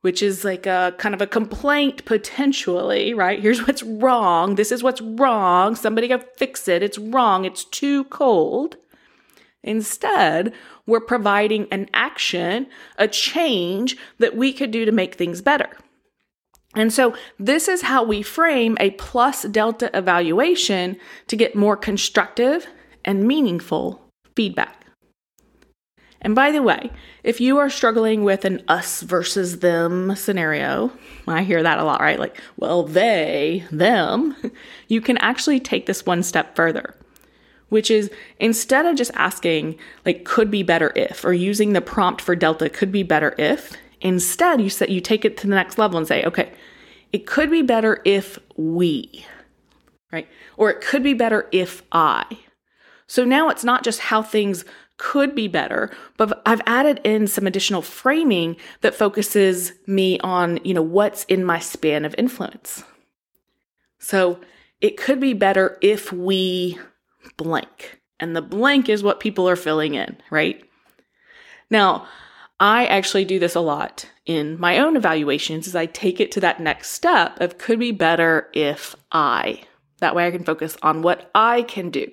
which 0.00 0.22
is 0.22 0.44
like 0.44 0.66
a 0.66 0.94
kind 0.98 1.14
of 1.14 1.22
a 1.22 1.26
complaint 1.26 2.04
potentially, 2.04 3.14
right? 3.14 3.40
Here's 3.40 3.66
what's 3.66 3.82
wrong. 3.82 4.56
This 4.56 4.72
is 4.72 4.82
what's 4.82 5.00
wrong. 5.00 5.76
Somebody 5.76 6.08
go 6.08 6.18
fix 6.36 6.66
it. 6.66 6.82
It's 6.82 6.98
wrong. 6.98 7.44
It's 7.44 7.64
too 7.64 8.04
cold. 8.04 8.76
Instead, 9.62 10.52
we're 10.86 11.00
providing 11.00 11.68
an 11.70 11.88
action, 11.94 12.66
a 12.98 13.06
change 13.06 13.96
that 14.18 14.36
we 14.36 14.52
could 14.52 14.70
do 14.70 14.84
to 14.84 14.92
make 14.92 15.14
things 15.14 15.40
better. 15.40 15.70
And 16.74 16.92
so 16.92 17.14
this 17.38 17.68
is 17.68 17.82
how 17.82 18.02
we 18.02 18.22
frame 18.22 18.76
a 18.80 18.90
plus 18.92 19.42
delta 19.42 19.90
evaluation 19.96 20.96
to 21.28 21.36
get 21.36 21.54
more 21.54 21.76
constructive 21.76 22.66
and 23.04 23.26
meaningful 23.26 24.00
feedback. 24.34 24.78
And 26.22 26.36
by 26.36 26.52
the 26.52 26.62
way, 26.62 26.90
if 27.24 27.40
you 27.40 27.58
are 27.58 27.68
struggling 27.68 28.22
with 28.22 28.44
an 28.44 28.62
us 28.68 29.02
versus 29.02 29.58
them 29.58 30.14
scenario, 30.14 30.92
I 31.26 31.42
hear 31.42 31.62
that 31.62 31.78
a 31.78 31.84
lot, 31.84 32.00
right? 32.00 32.18
Like, 32.18 32.40
well, 32.56 32.84
they, 32.84 33.64
them, 33.72 34.36
you 34.88 35.00
can 35.00 35.18
actually 35.18 35.58
take 35.60 35.86
this 35.86 36.06
one 36.06 36.22
step 36.22 36.54
further 36.54 36.94
which 37.72 37.90
is 37.90 38.10
instead 38.38 38.84
of 38.84 38.96
just 38.96 39.10
asking, 39.14 39.78
like, 40.04 40.26
could 40.26 40.50
be 40.50 40.62
better 40.62 40.92
if, 40.94 41.24
or 41.24 41.32
using 41.32 41.72
the 41.72 41.80
prompt 41.80 42.20
for 42.20 42.36
Delta, 42.36 42.68
could 42.68 42.92
be 42.92 43.02
better 43.02 43.34
if, 43.38 43.72
instead 44.02 44.60
you 44.60 44.68
say, 44.68 44.86
you 44.88 45.00
take 45.00 45.24
it 45.24 45.38
to 45.38 45.46
the 45.46 45.54
next 45.54 45.78
level 45.78 45.96
and 45.96 46.06
say, 46.06 46.22
okay, 46.24 46.52
it 47.14 47.26
could 47.26 47.50
be 47.50 47.62
better 47.62 48.02
if 48.04 48.38
we, 48.58 49.24
right? 50.12 50.28
Or 50.58 50.68
it 50.68 50.82
could 50.82 51.02
be 51.02 51.14
better 51.14 51.48
if 51.50 51.82
I. 51.92 52.26
So 53.06 53.24
now 53.24 53.48
it's 53.48 53.64
not 53.64 53.84
just 53.84 54.00
how 54.00 54.20
things 54.22 54.66
could 54.98 55.34
be 55.34 55.48
better, 55.48 55.90
but 56.18 56.42
I've 56.44 56.60
added 56.66 57.00
in 57.04 57.26
some 57.26 57.46
additional 57.46 57.80
framing 57.80 58.56
that 58.82 58.94
focuses 58.94 59.72
me 59.86 60.18
on, 60.20 60.60
you 60.62 60.74
know, 60.74 60.82
what's 60.82 61.24
in 61.24 61.42
my 61.42 61.58
span 61.58 62.04
of 62.04 62.14
influence. 62.18 62.84
So 63.98 64.40
it 64.82 64.98
could 64.98 65.20
be 65.20 65.32
better 65.32 65.78
if 65.80 66.12
we 66.12 66.78
blank. 67.36 68.00
And 68.20 68.36
the 68.36 68.42
blank 68.42 68.88
is 68.88 69.02
what 69.02 69.20
people 69.20 69.48
are 69.48 69.56
filling 69.56 69.94
in, 69.94 70.16
right? 70.30 70.62
Now, 71.70 72.06
I 72.60 72.86
actually 72.86 73.24
do 73.24 73.38
this 73.38 73.56
a 73.56 73.60
lot 73.60 74.08
in 74.24 74.60
my 74.60 74.78
own 74.78 74.96
evaluations 74.96 75.66
as 75.66 75.74
I 75.74 75.86
take 75.86 76.20
it 76.20 76.30
to 76.32 76.40
that 76.40 76.60
next 76.60 76.90
step 76.90 77.40
of 77.40 77.58
could 77.58 77.80
be 77.80 77.90
better 77.90 78.48
if 78.52 78.94
I. 79.10 79.62
That 79.98 80.14
way 80.14 80.26
I 80.26 80.30
can 80.30 80.44
focus 80.44 80.76
on 80.82 81.02
what 81.02 81.30
I 81.34 81.62
can 81.62 81.90
do. 81.90 82.10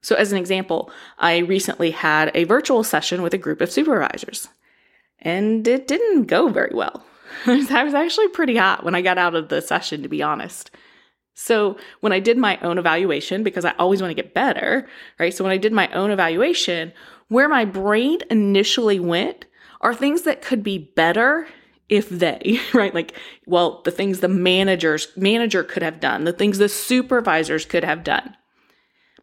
So, 0.00 0.16
as 0.16 0.32
an 0.32 0.38
example, 0.38 0.90
I 1.18 1.38
recently 1.38 1.90
had 1.90 2.30
a 2.34 2.44
virtual 2.44 2.84
session 2.84 3.22
with 3.22 3.32
a 3.34 3.38
group 3.38 3.60
of 3.60 3.72
supervisors, 3.72 4.48
and 5.18 5.66
it 5.66 5.86
didn't 5.86 6.24
go 6.24 6.48
very 6.48 6.74
well. 6.74 7.04
I 7.46 7.84
was 7.84 7.94
actually 7.94 8.28
pretty 8.28 8.56
hot 8.56 8.84
when 8.84 8.94
I 8.94 9.02
got 9.02 9.18
out 9.18 9.34
of 9.34 9.48
the 9.48 9.62
session, 9.62 10.02
to 10.02 10.08
be 10.08 10.22
honest. 10.22 10.70
So 11.34 11.76
when 12.00 12.12
I 12.12 12.20
did 12.20 12.38
my 12.38 12.58
own 12.60 12.78
evaluation, 12.78 13.42
because 13.42 13.64
I 13.64 13.72
always 13.72 14.00
want 14.00 14.10
to 14.10 14.22
get 14.22 14.34
better, 14.34 14.88
right? 15.18 15.34
So 15.34 15.44
when 15.44 15.52
I 15.52 15.58
did 15.58 15.72
my 15.72 15.88
own 15.92 16.10
evaluation, 16.10 16.92
where 17.28 17.48
my 17.48 17.64
brain 17.64 18.20
initially 18.30 19.00
went 19.00 19.46
are 19.80 19.94
things 19.94 20.22
that 20.22 20.42
could 20.42 20.62
be 20.62 20.78
better 20.78 21.46
if 21.88 22.08
they, 22.08 22.60
right? 22.74 22.94
Like, 22.94 23.18
well, 23.46 23.82
the 23.84 23.90
things 23.90 24.20
the 24.20 24.28
managers, 24.28 25.08
manager 25.16 25.64
could 25.64 25.82
have 25.82 26.00
done, 26.00 26.24
the 26.24 26.32
things 26.32 26.58
the 26.58 26.68
supervisors 26.68 27.64
could 27.66 27.84
have 27.84 28.04
done. 28.04 28.36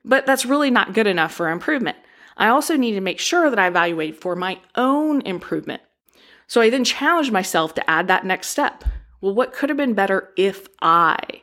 But 0.04 0.26
that's 0.26 0.46
really 0.46 0.72
not 0.72 0.94
good 0.94 1.08
enough 1.08 1.34
for 1.34 1.50
improvement. 1.50 1.98
I 2.38 2.48
also 2.48 2.76
need 2.76 2.94
to 2.94 3.02
make 3.02 3.20
sure 3.20 3.50
that 3.50 3.60
I 3.60 3.68
evaluate 3.68 4.20
for 4.20 4.36
my 4.36 4.60
own 4.76 5.22
improvement. 5.22 5.82
So 6.48 6.60
I 6.60 6.70
then 6.70 6.84
challenged 6.84 7.32
myself 7.32 7.76
to 7.76 7.90
add 7.90 8.08
that 8.08 8.26
next 8.26 8.50
step. 8.50 8.84
Well, 9.22 9.36
what 9.36 9.54
could 9.54 9.70
have 9.70 9.78
been 9.78 9.94
better 9.94 10.32
if 10.36 10.68
I? 10.82 11.41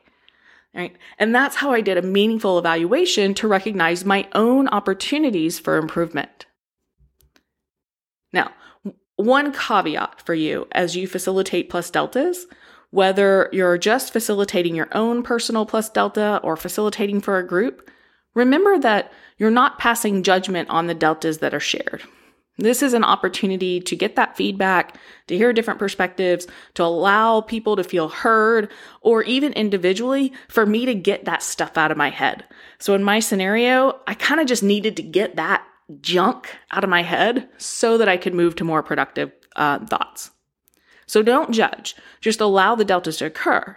Right? 0.78 0.96
And 1.18 1.34
that's 1.34 1.56
how 1.56 1.72
I 1.72 1.80
did 1.80 1.98
a 1.98 2.02
meaningful 2.02 2.56
evaluation 2.56 3.34
to 3.34 3.48
recognize 3.48 4.04
my 4.04 4.28
own 4.32 4.68
opportunities 4.68 5.58
for 5.58 5.76
improvement. 5.76 6.46
Now, 8.32 8.52
one 9.16 9.52
caveat 9.52 10.22
for 10.24 10.34
you 10.34 10.68
as 10.70 10.94
you 10.94 11.08
facilitate 11.08 11.68
plus 11.68 11.90
deltas, 11.90 12.46
whether 12.90 13.48
you're 13.52 13.76
just 13.76 14.12
facilitating 14.12 14.76
your 14.76 14.88
own 14.92 15.24
personal 15.24 15.66
plus 15.66 15.90
delta 15.90 16.40
or 16.44 16.56
facilitating 16.56 17.20
for 17.20 17.38
a 17.38 17.46
group, 17.46 17.90
remember 18.36 18.78
that 18.78 19.12
you're 19.36 19.50
not 19.50 19.80
passing 19.80 20.22
judgment 20.22 20.70
on 20.70 20.86
the 20.86 20.94
deltas 20.94 21.38
that 21.38 21.52
are 21.52 21.58
shared. 21.58 22.04
This 22.58 22.82
is 22.82 22.92
an 22.92 23.04
opportunity 23.04 23.80
to 23.80 23.96
get 23.96 24.16
that 24.16 24.36
feedback, 24.36 24.96
to 25.28 25.36
hear 25.36 25.52
different 25.52 25.78
perspectives, 25.78 26.46
to 26.74 26.82
allow 26.82 27.40
people 27.40 27.76
to 27.76 27.84
feel 27.84 28.08
heard, 28.08 28.70
or 29.00 29.22
even 29.22 29.52
individually 29.52 30.32
for 30.48 30.66
me 30.66 30.84
to 30.84 30.94
get 30.94 31.24
that 31.24 31.42
stuff 31.42 31.78
out 31.78 31.92
of 31.92 31.96
my 31.96 32.10
head. 32.10 32.44
So 32.78 32.94
in 32.94 33.04
my 33.04 33.20
scenario, 33.20 34.00
I 34.08 34.14
kind 34.14 34.40
of 34.40 34.48
just 34.48 34.64
needed 34.64 34.96
to 34.96 35.02
get 35.02 35.36
that 35.36 35.64
junk 36.00 36.50
out 36.72 36.84
of 36.84 36.90
my 36.90 37.02
head 37.02 37.48
so 37.58 37.96
that 37.96 38.08
I 38.08 38.16
could 38.16 38.34
move 38.34 38.56
to 38.56 38.64
more 38.64 38.82
productive 38.82 39.30
uh, 39.56 39.86
thoughts. 39.86 40.32
So 41.06 41.22
don't 41.22 41.52
judge, 41.52 41.96
just 42.20 42.40
allow 42.40 42.74
the 42.74 42.84
deltas 42.84 43.18
to 43.18 43.26
occur. 43.26 43.76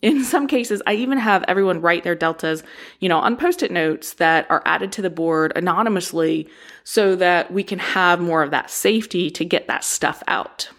In 0.00 0.22
some 0.22 0.46
cases, 0.46 0.80
I 0.86 0.94
even 0.94 1.18
have 1.18 1.44
everyone 1.48 1.80
write 1.80 2.04
their 2.04 2.14
deltas, 2.14 2.62
you 3.00 3.08
know, 3.08 3.18
on 3.18 3.36
post-it 3.36 3.72
notes 3.72 4.14
that 4.14 4.48
are 4.48 4.62
added 4.64 4.92
to 4.92 5.02
the 5.02 5.10
board 5.10 5.52
anonymously 5.56 6.48
so 6.84 7.16
that 7.16 7.52
we 7.52 7.64
can 7.64 7.80
have 7.80 8.20
more 8.20 8.42
of 8.42 8.52
that 8.52 8.70
safety 8.70 9.28
to 9.30 9.44
get 9.44 9.66
that 9.66 9.82
stuff 9.82 10.22
out. 10.28 10.70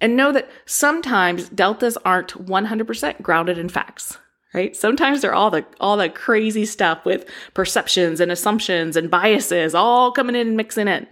And 0.00 0.16
know 0.16 0.32
that 0.32 0.50
sometimes 0.66 1.48
deltas 1.48 1.96
aren't 2.04 2.46
100% 2.46 3.22
grounded 3.22 3.56
in 3.56 3.70
facts, 3.70 4.18
right? 4.52 4.76
Sometimes 4.76 5.22
they're 5.22 5.34
all 5.34 5.50
the 5.50 5.64
all 5.80 5.96
the 5.96 6.10
crazy 6.10 6.66
stuff 6.66 7.06
with 7.06 7.24
perceptions 7.54 8.20
and 8.20 8.30
assumptions 8.30 8.96
and 8.96 9.10
biases 9.10 9.74
all 9.74 10.12
coming 10.12 10.36
in 10.36 10.48
and 10.48 10.56
mixing 10.58 10.88
in. 10.88 11.06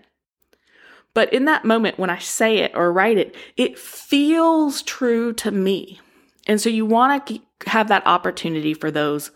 But 1.15 1.33
in 1.33 1.47
that 1.47 1.65
moment 1.65 1.99
when 1.99 2.11
I 2.11 2.19
say 2.19 2.59
it 2.59 2.73
or 2.75 2.93
write 2.93 3.17
it, 3.17 3.35
it 3.57 3.79
feels 3.79 4.83
true 4.83 5.33
to 5.35 5.51
me. 5.51 6.01
And 6.47 6.61
so 6.61 6.69
you 6.69 6.85
want 6.85 7.27
to 7.27 7.41
have 7.67 7.89
that 7.89 8.07
opportunity 8.07 8.75
for 8.75 8.91
those 8.91 9.31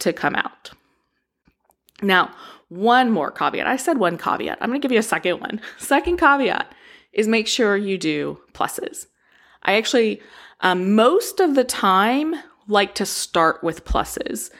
to 0.00 0.12
come 0.12 0.34
out. 0.34 0.70
Now, 2.02 2.30
one 2.68 3.10
more 3.10 3.30
caveat. 3.30 3.66
I 3.66 3.76
said 3.76 3.98
one 3.98 4.18
caveat. 4.18 4.58
I'm 4.60 4.68
going 4.68 4.80
to 4.80 4.84
give 4.84 4.92
you 4.92 4.98
a 4.98 5.02
second 5.02 5.40
one. 5.40 5.60
Second 5.78 6.18
caveat 6.18 6.72
is 7.12 7.26
make 7.26 7.48
sure 7.48 7.76
you 7.76 7.98
do 7.98 8.38
pluses. 8.52 9.06
I 9.62 9.76
actually, 9.76 10.20
um, 10.60 10.94
most 10.94 11.40
of 11.40 11.54
the 11.54 11.64
time, 11.64 12.36
like 12.68 12.94
to 12.96 13.06
start 13.06 13.64
with 13.64 13.84
pluses. 13.84 14.50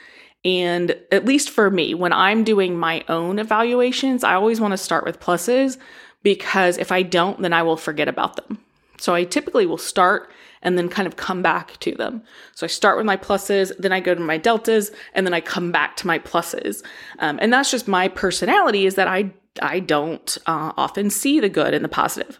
And 0.43 0.97
at 1.11 1.25
least 1.25 1.49
for 1.49 1.69
me, 1.69 1.93
when 1.93 2.13
I'm 2.13 2.43
doing 2.43 2.77
my 2.77 3.03
own 3.07 3.39
evaluations, 3.39 4.23
I 4.23 4.33
always 4.33 4.59
want 4.59 4.71
to 4.71 4.77
start 4.77 5.05
with 5.05 5.19
pluses 5.19 5.77
because 6.23 6.77
if 6.77 6.91
I 6.91 7.03
don't, 7.03 7.41
then 7.41 7.53
I 7.53 7.63
will 7.63 7.77
forget 7.77 8.07
about 8.07 8.35
them. 8.35 8.59
So 8.97 9.13
I 9.13 9.23
typically 9.23 9.65
will 9.65 9.77
start 9.77 10.31
and 10.61 10.77
then 10.77 10.89
kind 10.89 11.07
of 11.07 11.15
come 11.15 11.41
back 11.41 11.79
to 11.79 11.93
them. 11.93 12.21
So 12.55 12.65
I 12.65 12.67
start 12.67 12.97
with 12.97 13.05
my 13.05 13.17
pluses, 13.17 13.71
then 13.77 13.91
I 13.91 13.99
go 13.99 14.13
to 14.13 14.21
my 14.21 14.37
deltas, 14.37 14.91
and 15.13 15.25
then 15.25 15.33
I 15.33 15.41
come 15.41 15.71
back 15.71 15.95
to 15.97 16.07
my 16.07 16.19
pluses. 16.19 16.83
Um, 17.19 17.39
and 17.41 17.51
that's 17.51 17.71
just 17.71 17.87
my 17.87 18.07
personality 18.07 18.85
is 18.85 18.95
that 18.95 19.07
I 19.07 19.31
I 19.61 19.79
don't 19.79 20.37
uh, 20.45 20.71
often 20.77 21.09
see 21.09 21.39
the 21.39 21.49
good 21.49 21.73
and 21.73 21.83
the 21.83 21.89
positive. 21.89 22.39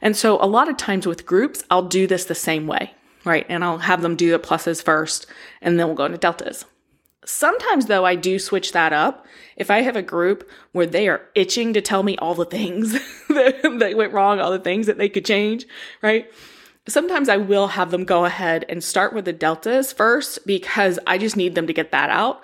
And 0.00 0.16
so 0.16 0.42
a 0.42 0.46
lot 0.46 0.68
of 0.68 0.76
times 0.76 1.06
with 1.06 1.26
groups, 1.26 1.64
I'll 1.70 1.82
do 1.82 2.06
this 2.06 2.24
the 2.24 2.34
same 2.34 2.66
way, 2.66 2.92
right? 3.24 3.46
And 3.48 3.64
I'll 3.64 3.78
have 3.78 4.02
them 4.02 4.16
do 4.16 4.30
the 4.30 4.38
pluses 4.38 4.82
first, 4.82 5.26
and 5.60 5.78
then 5.78 5.86
we'll 5.86 5.96
go 5.96 6.06
into 6.06 6.18
deltas. 6.18 6.64
Sometimes, 7.24 7.86
though, 7.86 8.04
I 8.04 8.14
do 8.14 8.38
switch 8.38 8.72
that 8.72 8.92
up. 8.92 9.26
If 9.56 9.70
I 9.70 9.80
have 9.82 9.96
a 9.96 10.02
group 10.02 10.48
where 10.72 10.86
they 10.86 11.08
are 11.08 11.22
itching 11.34 11.72
to 11.72 11.80
tell 11.80 12.02
me 12.02 12.16
all 12.18 12.34
the 12.34 12.44
things 12.44 12.92
that, 13.28 13.62
that 13.80 13.96
went 13.96 14.12
wrong, 14.12 14.38
all 14.38 14.52
the 14.52 14.58
things 14.60 14.86
that 14.86 14.98
they 14.98 15.08
could 15.08 15.24
change, 15.24 15.66
right? 16.02 16.30
Sometimes 16.88 17.28
I 17.28 17.36
will 17.36 17.68
have 17.68 17.90
them 17.90 18.04
go 18.04 18.24
ahead 18.24 18.64
and 18.68 18.82
start 18.82 19.12
with 19.12 19.24
the 19.24 19.32
deltas 19.32 19.92
first 19.92 20.46
because 20.46 20.98
I 21.06 21.18
just 21.18 21.36
need 21.36 21.54
them 21.54 21.66
to 21.66 21.72
get 21.72 21.92
that 21.92 22.10
out. 22.10 22.42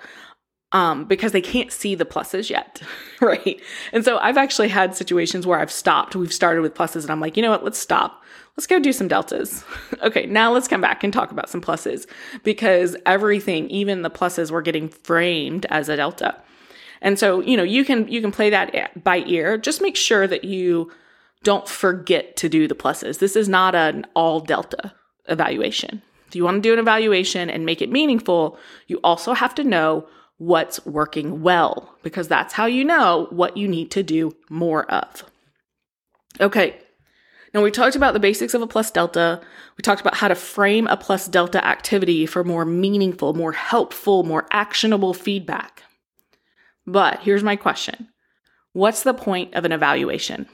um, 0.73 1.05
because 1.05 1.31
they 1.31 1.41
can't 1.41 1.71
see 1.71 1.95
the 1.95 2.05
pluses 2.05 2.49
yet, 2.49 2.81
right? 3.21 3.61
And 3.93 4.03
so 4.03 4.17
I've 4.17 4.37
actually 4.37 4.69
had 4.69 4.95
situations 4.95 5.45
where 5.47 5.59
I've 5.59 5.71
stopped. 5.71 6.15
We've 6.15 6.33
started 6.33 6.61
with 6.61 6.73
pluses, 6.73 7.03
and 7.03 7.11
I'm 7.11 7.19
like, 7.19 7.37
you 7.37 7.43
know 7.43 7.51
what? 7.51 7.63
Let's 7.63 7.79
stop. 7.79 8.23
Let's 8.57 8.67
go 8.67 8.79
do 8.79 8.91
some 8.91 9.07
deltas. 9.07 9.63
okay, 10.01 10.25
now 10.25 10.51
let's 10.51 10.67
come 10.67 10.81
back 10.81 11.03
and 11.03 11.13
talk 11.13 11.31
about 11.31 11.49
some 11.49 11.61
pluses 11.61 12.07
because 12.43 12.95
everything, 13.05 13.69
even 13.69 14.01
the 14.01 14.09
pluses, 14.09 14.51
were 14.51 14.61
getting 14.61 14.89
framed 14.89 15.65
as 15.69 15.89
a 15.89 15.95
delta. 15.95 16.35
And 17.01 17.19
so, 17.19 17.41
you 17.41 17.57
know, 17.57 17.63
you 17.63 17.85
can 17.85 18.07
you 18.07 18.21
can 18.21 18.31
play 18.31 18.49
that 18.49 19.03
by 19.03 19.17
ear. 19.27 19.57
Just 19.57 19.81
make 19.81 19.95
sure 19.95 20.25
that 20.27 20.43
you 20.43 20.91
don't 21.43 21.67
forget 21.67 22.35
to 22.37 22.49
do 22.49 22.67
the 22.67 22.75
pluses. 22.75 23.19
This 23.19 23.35
is 23.35 23.47
not 23.47 23.75
an 23.75 24.05
all 24.15 24.39
delta 24.39 24.93
evaluation. 25.27 26.01
If 26.27 26.35
you 26.35 26.43
want 26.43 26.63
to 26.63 26.69
do 26.69 26.73
an 26.73 26.79
evaluation 26.79 27.49
and 27.49 27.65
make 27.65 27.81
it 27.81 27.91
meaningful, 27.91 28.57
you 28.87 28.99
also 29.03 29.33
have 29.33 29.53
to 29.55 29.63
know 29.63 30.07
what's 30.37 30.83
working 30.85 31.41
well, 31.41 31.95
because 32.01 32.27
that's 32.27 32.53
how 32.53 32.65
you 32.65 32.83
know 32.83 33.27
what 33.29 33.55
you 33.55 33.67
need 33.67 33.91
to 33.91 34.03
do 34.03 34.35
more 34.49 34.89
of. 34.91 35.23
Okay, 36.41 36.75
now 37.53 37.61
we 37.61 37.69
talked 37.69 37.95
about 37.95 38.13
the 38.13 38.19
basics 38.19 38.55
of 38.55 38.63
a 38.63 38.67
plus 38.67 38.89
delta. 38.89 39.39
We 39.77 39.83
talked 39.83 40.01
about 40.01 40.15
how 40.15 40.27
to 40.27 40.35
frame 40.35 40.87
a 40.87 40.97
plus 40.97 41.27
delta 41.27 41.63
activity 41.63 42.25
for 42.25 42.43
more 42.43 42.65
meaningful, 42.65 43.33
more 43.33 43.51
helpful, 43.51 44.23
more 44.23 44.47
actionable 44.51 45.13
feedback. 45.13 45.83
But 46.87 47.19
here's 47.19 47.43
my 47.43 47.55
question 47.55 48.09
What's 48.73 49.03
the 49.03 49.13
point 49.13 49.53
of 49.53 49.65
an 49.65 49.71
evaluation? 49.71 50.47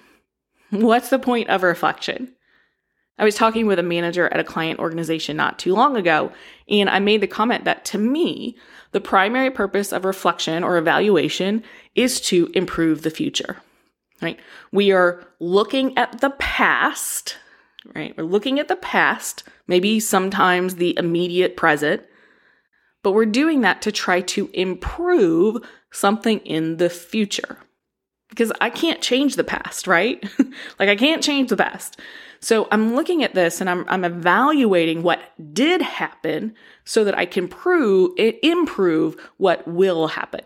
What's 0.72 1.10
the 1.10 1.20
point 1.20 1.50
of 1.50 1.64
reflection? 1.64 2.34
I 3.18 3.26
was 3.26 3.36
talking 3.36 3.68
with 3.68 3.80
a 3.80 3.84
manager 3.84 4.28
at 4.30 4.40
a 4.40 4.46
client 4.46 4.80
organization 4.80 5.36
not 5.36 5.60
too 5.60 5.74
long 5.74 5.98
ago, 5.98 6.32
and 6.70 6.90
I 6.90 7.00
made 7.00 7.22
the 7.22 7.28
comment 7.28 7.66
that 7.66 7.84
to 7.86 7.98
me, 7.98 8.58
the 8.92 9.02
primary 9.02 9.52
purpose 9.52 9.92
of 9.92 10.06
reflection 10.06 10.64
or 10.64 10.78
evaluation 10.78 11.64
is 11.96 12.22
to 12.22 12.50
improve 12.54 13.02
the 13.02 13.10
future. 13.10 13.58
Right? 14.22 14.40
We 14.72 14.92
are 14.92 15.26
looking 15.40 15.98
at 15.98 16.22
the 16.22 16.30
past, 16.32 17.38
right? 17.94 18.16
We're 18.18 18.24
looking 18.24 18.60
at 18.60 18.68
the 18.68 18.76
past, 18.76 19.44
maybe 19.68 20.00
sometimes 20.00 20.76
the 20.76 20.98
immediate 20.98 21.58
present, 21.58 22.04
but 23.04 23.12
we're 23.12 23.26
doing 23.26 23.62
that 23.62 23.82
to 23.84 23.92
try 23.92 24.22
to 24.22 24.50
improve 24.54 25.58
something 25.92 26.40
in 26.40 26.78
the 26.78 26.90
future. 26.90 27.58
Because 28.30 28.52
I 28.62 28.70
can't 28.70 29.02
change 29.02 29.36
the 29.36 29.44
past, 29.44 29.88
right? 29.88 30.24
like 30.80 30.90
I 30.90 30.96
can't 30.96 31.24
change 31.24 31.50
the 31.50 31.58
past. 31.58 32.00
So 32.42 32.68
I'm 32.72 32.96
looking 32.96 33.24
at 33.24 33.36
this 33.36 33.60
and 33.60 33.70
I'm, 33.70 33.86
I'm 33.90 34.06
evaluating 34.06 35.04
what 35.04 35.20
did 35.54 35.82
happen 35.82 36.56
so 36.86 37.04
that 37.04 37.18
I 37.18 37.26
can 37.26 37.48
prove, 37.48 38.12
improve 38.18 39.18
what 39.38 39.68
will 39.68 40.08
happen. 40.08 40.42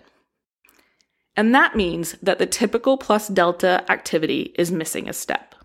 And 1.36 1.54
that 1.54 1.75
means 1.75 2.13
that 2.22 2.40
the 2.40 2.46
typical 2.46 2.98
plus 2.98 3.28
delta 3.28 3.84
activity 3.90 4.54
is 4.58 4.72
missing 4.72 5.10
a 5.10 5.13
step. 5.13 5.56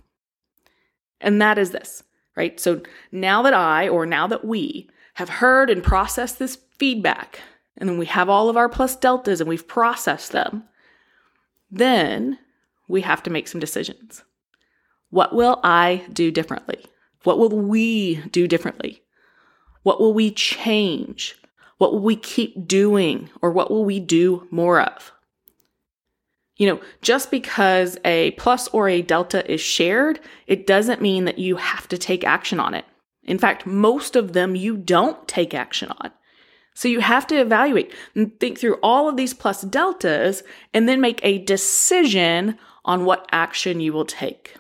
And 1.21 1.41
that 1.41 1.59
is 1.59 1.71
this, 1.71 2.03
right? 2.37 2.59
So 2.59 2.83
now 3.13 3.43
that 3.43 3.55
I, 3.55 3.89
or 3.89 4.07
now 4.07 4.27
that 4.27 4.45
we, 4.45 4.89
have 5.15 5.29
heard 5.29 5.69
and 5.69 5.83
processed 5.83 6.39
this 6.39 6.59
feedback, 6.79 7.41
and 7.77 7.89
then 7.89 7.99
we 7.99 8.07
have 8.07 8.29
all 8.29 8.49
of 8.49 8.57
our 8.57 8.69
plus 8.69 8.95
deltas 8.95 9.41
and 9.41 9.49
we've 9.49 9.67
processed 9.67 10.31
them, 10.31 10.63
then 11.71 12.39
we 12.89 13.03
have 13.03 13.23
to 13.25 13.31
make 13.31 13.49
some 13.49 13.61
decisions. 13.61 14.25
What 15.11 15.35
will 15.35 15.61
I 15.63 16.05
do 16.13 16.31
differently? 16.31 16.85
What 17.25 17.39
will 17.39 17.51
we 17.51 18.17
do 18.31 18.47
differently? 18.47 19.03
What 19.83 20.01
will 20.01 20.13
we 20.13 20.31
change? 20.31 21.37
What 21.79 21.93
will 21.93 22.03
we 22.03 22.17
keep 22.17 22.67
doing? 22.67 23.31
Or 23.43 23.51
what 23.51 23.71
will 23.71 23.85
we 23.85 24.01
do 24.01 24.47
more 24.51 24.81
of? 24.81 25.13
You 26.57 26.67
know, 26.67 26.81
just 27.03 27.31
because 27.31 27.97
a 28.05 28.33
plus 28.33 28.69
or 28.69 28.89
a 28.89 29.03
delta 29.03 29.51
is 29.51 29.61
shared, 29.61 30.21
it 30.47 30.67
doesn't 30.67 31.01
mean 31.01 31.25
that 31.25 31.39
you 31.39 31.57
have 31.57 31.87
to 31.89 31.99
take 31.99 32.25
action 32.25 32.59
on 32.59 32.75
it. 32.75 32.85
In 33.23 33.39
fact, 33.39 33.65
most 33.65 34.17
of 34.17 34.33
them 34.33 34.57
you 34.57 34.77
don't 34.77 35.29
take 35.29 35.55
action 35.55 35.93
on. 36.01 36.11
So 36.79 36.87
you 36.87 37.01
have 37.01 37.27
to 37.27 37.41
evaluate 37.41 37.93
and 38.15 38.39
think 38.39 38.57
through 38.57 38.79
all 38.85 39.09
of 39.09 39.17
these 39.17 39.35
plus 39.35 39.63
deltas 39.63 40.45
and 40.73 40.89
then 40.89 41.01
make 41.01 41.19
a 41.25 41.39
decision 41.39 42.57
on 42.85 43.05
what 43.05 43.29
action 43.33 43.81
you 43.81 43.93
will 43.93 44.05
take. 44.05 44.55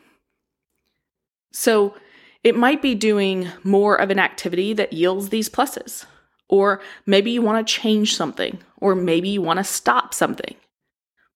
So 1.52 1.94
it 2.42 2.57
might 2.57 2.83
be 2.83 2.96
doing 2.96 3.50
more 3.62 3.94
of 3.94 4.11
an 4.11 4.18
activity 4.18 4.72
that 4.72 4.92
yields 4.92 5.28
these 5.28 5.48
pluses. 5.48 6.07
Or 6.48 6.81
maybe 7.07 7.31
you 7.31 7.40
want 7.40 7.64
to 7.64 7.72
change 7.72 8.16
something, 8.16 8.59
or 8.78 8.96
maybe 8.96 9.28
you 9.28 9.40
want 9.40 9.59
to 9.59 9.64
stop 9.64 10.12
something. 10.12 10.57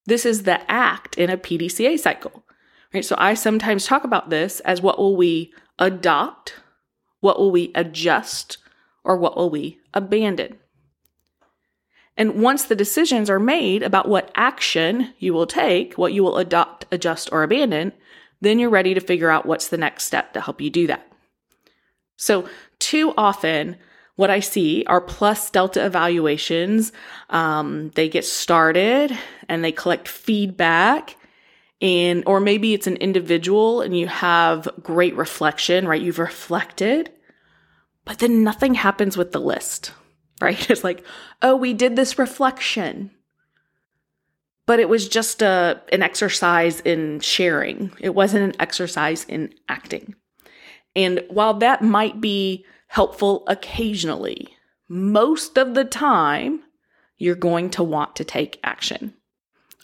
This 0.07 0.27
is 0.27 0.42
the 0.42 0.68
act 0.68 1.16
in 1.16 1.31
a 1.31 1.38
PDCA 1.38 1.97
cycle. 1.97 2.42
Right? 2.92 3.05
So 3.05 3.14
I 3.18 3.35
sometimes 3.35 3.87
talk 3.87 4.03
about 4.03 4.31
this 4.31 4.59
as 4.59 4.83
what 4.83 4.99
will 4.99 5.14
we 5.14 5.53
adopt, 5.79 6.57
what 7.21 7.38
will 7.38 7.53
we 7.53 7.71
adjust, 7.77 8.59
or 9.05 9.16
what 9.16 9.37
will 9.37 9.49
we 9.49 9.79
abandon. 9.95 10.59
And 12.23 12.41
once 12.41 12.67
the 12.67 12.77
decisions 12.77 13.29
are 13.29 13.41
made 13.41 13.83
about 13.83 14.09
what 14.09 14.31
action 14.37 15.13
you 15.19 15.35
will 15.35 15.49
take, 15.49 15.95
what 15.95 16.13
you 16.13 16.23
will 16.23 16.39
adopt, 16.39 16.87
adjust, 16.93 17.29
or 17.33 17.43
abandon, 17.43 17.93
then 18.41 18.61
you're 18.61 18.71
ready 18.71 18.95
to 18.95 19.01
figure 19.01 19.29
out 19.29 19.45
what's 19.45 19.67
the 19.67 19.77
next 19.77 20.05
step 20.05 20.33
to 20.35 20.41
help 20.41 20.61
you 20.61 20.71
do 20.71 20.87
that. 20.87 21.05
So, 22.17 22.49
too 22.79 23.13
often, 23.19 23.77
what 24.15 24.31
I 24.31 24.39
see 24.39 24.85
are 24.87 25.01
plus 25.01 25.51
delta 25.51 25.85
evaluations. 25.85 26.93
Um, 27.29 27.91
they 27.97 28.09
get 28.09 28.25
started 28.25 29.19
and 29.49 29.65
they 29.65 29.73
collect 29.73 30.07
feedback 30.07 31.17
and 31.81 32.23
or 32.25 32.39
maybe 32.39 32.73
it's 32.73 32.87
an 32.87 32.99
individual 32.99 33.81
and 33.81 33.99
you 33.99 34.07
have 34.07 34.69
great 34.81 35.17
reflection, 35.17 35.89
right? 35.89 36.01
You've 36.01 36.21
reflected, 36.21 37.11
but 38.05 38.21
then 38.21 38.45
nothing 38.45 38.75
happens 38.75 39.17
with 39.17 39.33
the 39.33 39.41
list, 39.41 39.91
right? 40.43 40.71
It's 40.71 40.85
like, 40.85 41.05
oh, 41.41 41.57
we 41.57 41.73
did 41.73 41.97
this 41.97 42.19
reflection 42.19 43.11
but 44.67 44.81
it 44.81 44.89
was 44.89 45.09
just 45.09 45.43
a 45.43 45.81
an 45.93 46.03
exercise 46.03 46.81
in 46.81 47.21
sharing. 47.21 47.93
It 48.01 48.15
wasn't 48.15 48.45
an 48.45 48.61
exercise 48.61 49.25
in 49.25 49.55
acting. 49.69 50.15
And 50.95 51.25
while 51.29 51.55
that 51.55 51.83
might 51.83 52.21
be 52.21 52.65
helpful 52.89 53.45
occasionally, 53.47 54.49
most 54.89 55.57
of 55.57 55.75
the 55.75 55.85
time 55.85 56.63
you're 57.17 57.35
going 57.35 57.71
to 57.71 57.83
want 57.83 58.17
to 58.17 58.25
take 58.25 58.61
action. 58.63 59.15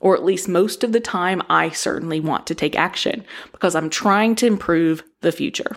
Or 0.00 0.14
at 0.14 0.24
least 0.24 0.48
most 0.48 0.84
of 0.84 0.92
the 0.92 1.00
time 1.00 1.42
I 1.48 1.70
certainly 1.70 2.20
want 2.20 2.46
to 2.46 2.54
take 2.54 2.76
action 2.76 3.24
because 3.50 3.74
I'm 3.74 3.90
trying 3.90 4.36
to 4.36 4.46
improve 4.46 5.02
the 5.22 5.32
future. 5.32 5.76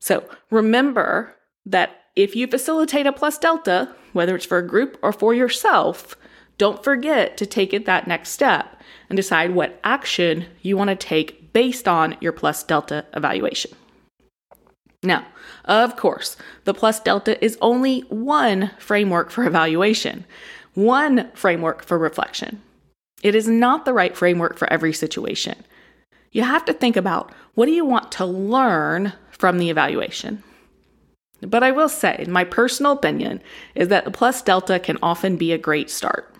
So, 0.00 0.28
remember 0.50 1.34
that 1.64 2.02
if 2.16 2.34
you 2.34 2.46
facilitate 2.46 3.06
a 3.06 3.12
plus 3.12 3.38
delta, 3.38 3.94
whether 4.14 4.34
it's 4.34 4.46
for 4.46 4.58
a 4.58 4.66
group 4.66 4.98
or 5.02 5.12
for 5.12 5.34
yourself, 5.34 6.16
don't 6.56 6.82
forget 6.82 7.36
to 7.36 7.46
take 7.46 7.74
it 7.74 7.84
that 7.84 8.06
next 8.06 8.30
step 8.30 8.80
and 9.10 9.16
decide 9.16 9.54
what 9.54 9.78
action 9.84 10.46
you 10.62 10.76
want 10.76 10.88
to 10.88 10.96
take 10.96 11.52
based 11.52 11.86
on 11.86 12.16
your 12.20 12.32
plus 12.32 12.62
delta 12.62 13.04
evaluation. 13.14 13.72
Now, 15.02 15.26
of 15.66 15.96
course, 15.96 16.36
the 16.64 16.74
plus 16.74 17.00
delta 17.00 17.42
is 17.44 17.58
only 17.60 18.00
one 18.02 18.70
framework 18.78 19.30
for 19.30 19.44
evaluation, 19.44 20.24
one 20.74 21.30
framework 21.34 21.84
for 21.84 21.98
reflection. 21.98 22.62
It 23.22 23.34
is 23.34 23.48
not 23.48 23.84
the 23.84 23.92
right 23.92 24.16
framework 24.16 24.56
for 24.56 24.72
every 24.72 24.92
situation. 24.92 25.62
You 26.32 26.42
have 26.42 26.64
to 26.64 26.72
think 26.72 26.96
about 26.96 27.32
what 27.54 27.66
do 27.66 27.72
you 27.72 27.84
want 27.84 28.12
to 28.12 28.24
learn 28.24 29.12
from 29.30 29.58
the 29.58 29.70
evaluation? 29.70 30.42
But 31.46 31.62
I 31.62 31.70
will 31.70 31.88
say, 31.88 32.24
my 32.28 32.44
personal 32.44 32.92
opinion 32.92 33.42
is 33.74 33.88
that 33.88 34.04
the 34.04 34.10
plus 34.10 34.42
delta 34.42 34.78
can 34.78 34.98
often 35.02 35.36
be 35.36 35.52
a 35.52 35.58
great 35.58 35.90
start 35.90 36.34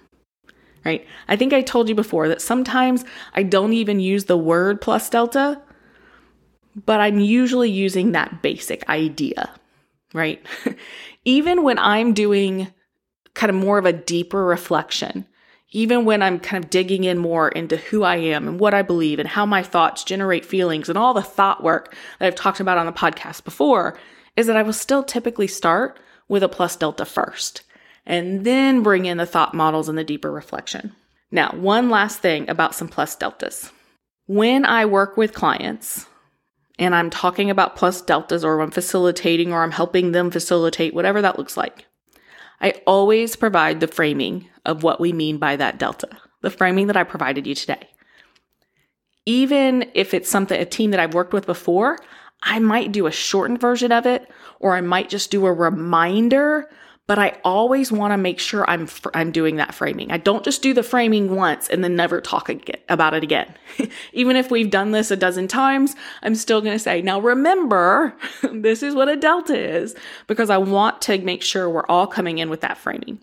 right? 0.84 1.06
I 1.28 1.36
think 1.36 1.52
I 1.52 1.62
told 1.62 1.88
you 1.88 1.94
before 1.94 2.28
that 2.28 2.42
sometimes 2.42 3.04
I 3.34 3.42
don't 3.42 3.72
even 3.72 4.00
use 4.00 4.24
the 4.24 4.36
word 4.36 4.80
plus 4.80 5.08
delta, 5.08 5.60
but 6.84 7.00
I'm 7.00 7.18
usually 7.18 7.70
using 7.70 8.12
that 8.12 8.42
basic 8.42 8.88
idea, 8.88 9.50
right? 10.12 10.44
even 11.24 11.62
when 11.62 11.78
I'm 11.78 12.12
doing 12.12 12.72
kind 13.34 13.50
of 13.50 13.56
more 13.56 13.78
of 13.78 13.86
a 13.86 13.92
deeper 13.92 14.44
reflection, 14.44 15.26
even 15.70 16.04
when 16.04 16.22
I'm 16.22 16.38
kind 16.38 16.62
of 16.62 16.70
digging 16.70 17.04
in 17.04 17.18
more 17.18 17.48
into 17.48 17.76
who 17.76 18.04
I 18.04 18.16
am 18.16 18.46
and 18.46 18.60
what 18.60 18.74
I 18.74 18.82
believe 18.82 19.18
and 19.18 19.28
how 19.28 19.44
my 19.44 19.62
thoughts 19.62 20.04
generate 20.04 20.44
feelings 20.44 20.88
and 20.88 20.96
all 20.96 21.14
the 21.14 21.22
thought 21.22 21.62
work 21.64 21.94
that 22.18 22.26
I've 22.26 22.36
talked 22.36 22.60
about 22.60 22.78
on 22.78 22.86
the 22.86 22.92
podcast 22.92 23.44
before, 23.44 23.98
is 24.36 24.46
that 24.46 24.56
I 24.56 24.62
will 24.62 24.72
still 24.72 25.02
typically 25.02 25.46
start 25.46 25.98
with 26.28 26.42
a 26.42 26.48
plus 26.48 26.76
delta 26.76 27.04
first 27.04 27.62
and 28.06 28.44
then 28.44 28.82
bring 28.82 29.06
in 29.06 29.16
the 29.16 29.26
thought 29.26 29.54
models 29.54 29.88
and 29.88 29.96
the 29.96 30.04
deeper 30.04 30.30
reflection. 30.30 30.94
Now, 31.30 31.50
one 31.52 31.90
last 31.90 32.20
thing 32.20 32.48
about 32.48 32.74
some 32.74 32.88
plus 32.88 33.16
deltas. 33.16 33.70
When 34.26 34.64
I 34.64 34.86
work 34.86 35.16
with 35.16 35.34
clients 35.34 36.06
and 36.78 36.94
I'm 36.94 37.10
talking 37.10 37.50
about 37.50 37.76
plus 37.76 38.00
deltas 38.00 38.44
or 38.44 38.60
I'm 38.60 38.70
facilitating 38.70 39.52
or 39.52 39.62
I'm 39.62 39.70
helping 39.70 40.12
them 40.12 40.30
facilitate, 40.30 40.94
whatever 40.94 41.22
that 41.22 41.38
looks 41.38 41.56
like, 41.56 41.86
I 42.60 42.74
always 42.86 43.36
provide 43.36 43.80
the 43.80 43.86
framing 43.86 44.48
of 44.64 44.82
what 44.82 45.00
we 45.00 45.12
mean 45.12 45.38
by 45.38 45.56
that 45.56 45.78
delta, 45.78 46.08
the 46.40 46.50
framing 46.50 46.86
that 46.86 46.96
I 46.96 47.04
provided 47.04 47.46
you 47.46 47.54
today. 47.54 47.88
Even 49.26 49.90
if 49.94 50.14
it's 50.14 50.28
something, 50.28 50.60
a 50.60 50.64
team 50.64 50.90
that 50.90 51.00
I've 51.00 51.14
worked 51.14 51.32
with 51.32 51.46
before, 51.46 51.98
I 52.44 52.58
might 52.58 52.92
do 52.92 53.06
a 53.06 53.12
shortened 53.12 53.60
version 53.60 53.90
of 53.90 54.06
it, 54.06 54.30
or 54.60 54.76
I 54.76 54.80
might 54.80 55.08
just 55.08 55.30
do 55.30 55.46
a 55.46 55.52
reminder 55.52 56.68
but 57.06 57.18
I 57.18 57.38
always 57.44 57.92
want 57.92 58.12
to 58.12 58.16
make 58.16 58.38
sure 58.38 58.68
I'm 58.68 58.86
fr- 58.86 59.10
I'm 59.12 59.30
doing 59.30 59.56
that 59.56 59.74
framing. 59.74 60.10
I 60.10 60.16
don't 60.16 60.44
just 60.44 60.62
do 60.62 60.72
the 60.72 60.82
framing 60.82 61.36
once 61.36 61.68
and 61.68 61.84
then 61.84 61.96
never 61.96 62.20
talk 62.20 62.48
again, 62.48 62.80
about 62.88 63.12
it 63.12 63.22
again. 63.22 63.54
Even 64.12 64.36
if 64.36 64.50
we've 64.50 64.70
done 64.70 64.92
this 64.92 65.10
a 65.10 65.16
dozen 65.16 65.46
times, 65.46 65.94
I'm 66.22 66.34
still 66.34 66.62
going 66.62 66.74
to 66.74 66.78
say, 66.78 67.02
"Now 67.02 67.20
remember, 67.20 68.16
this 68.52 68.82
is 68.82 68.94
what 68.94 69.10
a 69.10 69.16
delta 69.16 69.56
is," 69.56 69.94
because 70.26 70.48
I 70.48 70.56
want 70.56 71.02
to 71.02 71.18
make 71.18 71.42
sure 71.42 71.68
we're 71.68 71.86
all 71.86 72.06
coming 72.06 72.38
in 72.38 72.48
with 72.48 72.62
that 72.62 72.78
framing. 72.78 73.20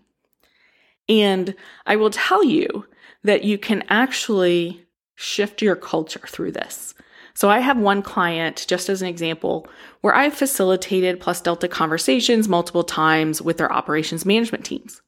And 1.09 1.55
I 1.85 1.95
will 1.95 2.11
tell 2.11 2.43
you 2.43 2.85
that 3.23 3.43
you 3.43 3.57
can 3.57 3.83
actually 3.89 4.85
shift 5.15 5.61
your 5.61 5.75
culture 5.75 6.21
through 6.27 6.51
this. 6.51 6.93
So 7.41 7.49
I 7.49 7.57
have 7.57 7.79
one 7.79 8.03
client, 8.03 8.67
just 8.67 8.87
as 8.87 9.01
an 9.01 9.07
example, 9.07 9.67
where 10.01 10.13
I've 10.13 10.35
facilitated 10.35 11.19
plus 11.19 11.41
Delta 11.41 11.67
conversations 11.67 12.47
multiple 12.47 12.83
times 12.83 13.41
with 13.41 13.57
their 13.57 13.73
operations 13.73 14.27
management 14.27 14.63
teams. 14.63 15.01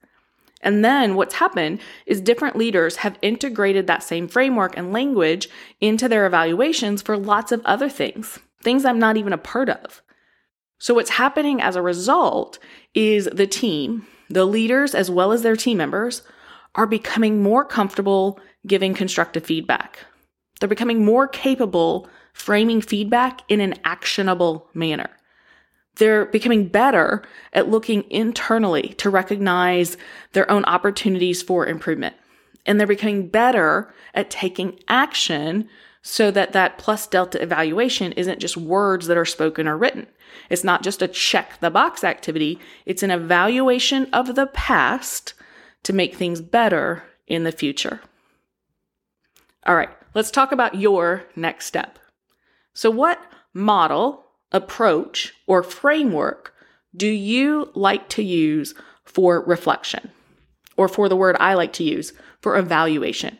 And 0.61 0.83
then 0.83 1.13
what's 1.13 1.35
happened 1.35 1.79
is 2.07 2.19
different 2.19 2.55
leaders 2.55 2.95
have 2.95 3.19
integrated 3.21 3.85
that 3.85 4.01
same 4.01 4.27
framework 4.27 4.75
and 4.75 4.91
language 4.91 5.47
into 5.79 6.09
their 6.09 6.25
evaluations 6.25 7.03
for 7.03 7.17
lots 7.17 7.51
of 7.51 7.61
other 7.65 7.87
things, 7.87 8.39
things 8.63 8.83
I'm 8.83 8.97
not 8.97 9.15
even 9.15 9.31
a 9.31 9.37
part 9.37 9.69
of. 9.69 10.01
So 10.79 10.95
what's 10.95 11.11
happening 11.11 11.61
as 11.61 11.75
a 11.75 11.83
result 11.83 12.57
is 12.95 13.29
the 13.31 13.45
team, 13.45 14.07
the 14.27 14.45
leaders 14.45 14.95
as 14.95 15.11
well 15.11 15.33
as 15.33 15.43
their 15.43 15.55
team 15.55 15.77
members, 15.77 16.23
are 16.73 16.87
becoming 16.87 17.43
more 17.43 17.63
comfortable 17.63 18.39
giving 18.65 18.95
constructive 18.95 19.45
feedback. 19.45 19.99
They're 20.59 20.67
becoming 20.67 21.05
more 21.05 21.27
capable 21.27 22.09
framing 22.33 22.81
feedback 22.81 23.41
in 23.47 23.61
an 23.61 23.75
actionable 23.85 24.67
manner. 24.73 25.09
They're 25.95 26.25
becoming 26.25 26.67
better 26.67 27.23
at 27.53 27.69
looking 27.69 28.09
internally 28.09 28.89
to 28.97 29.09
recognize 29.09 29.95
their 30.31 30.49
own 30.49 30.65
opportunities 30.65 31.43
for 31.43 31.67
improvement. 31.67 32.15
And 32.65 32.79
they're 32.79 32.87
becoming 32.87 33.27
better 33.27 33.93
at 34.13 34.29
taking 34.29 34.79
action 34.87 35.69
so 36.01 36.31
that 36.31 36.51
that 36.53 36.77
plus 36.77 37.07
delta 37.07 37.41
evaluation 37.41 38.11
isn't 38.13 38.39
just 38.39 38.57
words 38.57 39.07
that 39.07 39.17
are 39.17 39.25
spoken 39.25 39.67
or 39.67 39.77
written. 39.77 40.07
It's 40.49 40.63
not 40.63 40.83
just 40.83 41.01
a 41.01 41.07
check 41.07 41.59
the 41.59 41.69
box 41.69 42.03
activity. 42.03 42.59
It's 42.85 43.03
an 43.03 43.11
evaluation 43.11 44.07
of 44.11 44.35
the 44.35 44.47
past 44.47 45.33
to 45.83 45.93
make 45.93 46.15
things 46.15 46.41
better 46.41 47.03
in 47.27 47.43
the 47.43 47.51
future. 47.51 48.01
All 49.65 49.75
right, 49.75 49.89
let's 50.13 50.31
talk 50.31 50.51
about 50.51 50.75
your 50.75 51.23
next 51.35 51.67
step. 51.67 51.99
So, 52.73 52.89
what 52.89 53.23
model, 53.53 54.25
approach, 54.51 55.33
or 55.47 55.63
framework 55.63 56.53
do 56.95 57.07
you 57.07 57.71
like 57.75 58.09
to 58.09 58.23
use 58.23 58.73
for 59.03 59.41
reflection? 59.41 60.11
Or 60.75 60.87
for 60.87 61.07
the 61.07 61.15
word 61.15 61.37
I 61.39 61.53
like 61.53 61.73
to 61.73 61.83
use 61.83 62.13
for 62.41 62.57
evaluation? 62.57 63.37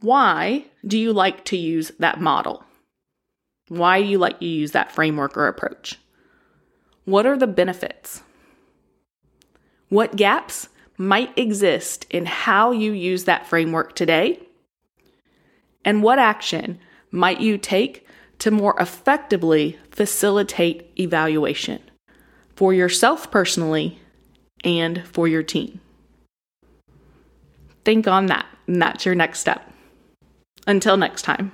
Why 0.00 0.66
do 0.86 0.98
you 0.98 1.12
like 1.12 1.44
to 1.46 1.56
use 1.56 1.92
that 1.98 2.20
model? 2.20 2.64
Why 3.68 4.02
do 4.02 4.08
you 4.08 4.18
like 4.18 4.38
to 4.40 4.46
use 4.46 4.72
that 4.72 4.92
framework 4.92 5.36
or 5.36 5.48
approach? 5.48 5.98
What 7.04 7.26
are 7.26 7.36
the 7.36 7.46
benefits? 7.46 8.22
What 9.88 10.16
gaps 10.16 10.68
might 10.98 11.36
exist 11.36 12.06
in 12.10 12.26
how 12.26 12.72
you 12.72 12.92
use 12.92 13.24
that 13.24 13.46
framework 13.46 13.94
today? 13.94 14.40
And 15.84 16.02
what 16.02 16.18
action 16.18 16.80
might 17.10 17.40
you 17.40 17.58
take 17.58 18.06
to 18.38 18.50
more 18.50 18.74
effectively 18.78 19.78
facilitate 19.90 20.90
evaluation 20.98 21.80
for 22.54 22.72
yourself 22.74 23.30
personally 23.30 23.98
and 24.64 25.06
for 25.06 25.26
your 25.28 25.42
team? 25.42 25.80
Think 27.84 28.06
on 28.08 28.26
that, 28.26 28.46
and 28.66 28.82
that's 28.82 29.06
your 29.06 29.14
next 29.14 29.40
step. 29.40 29.70
Until 30.66 30.96
next 30.96 31.22
time. 31.22 31.52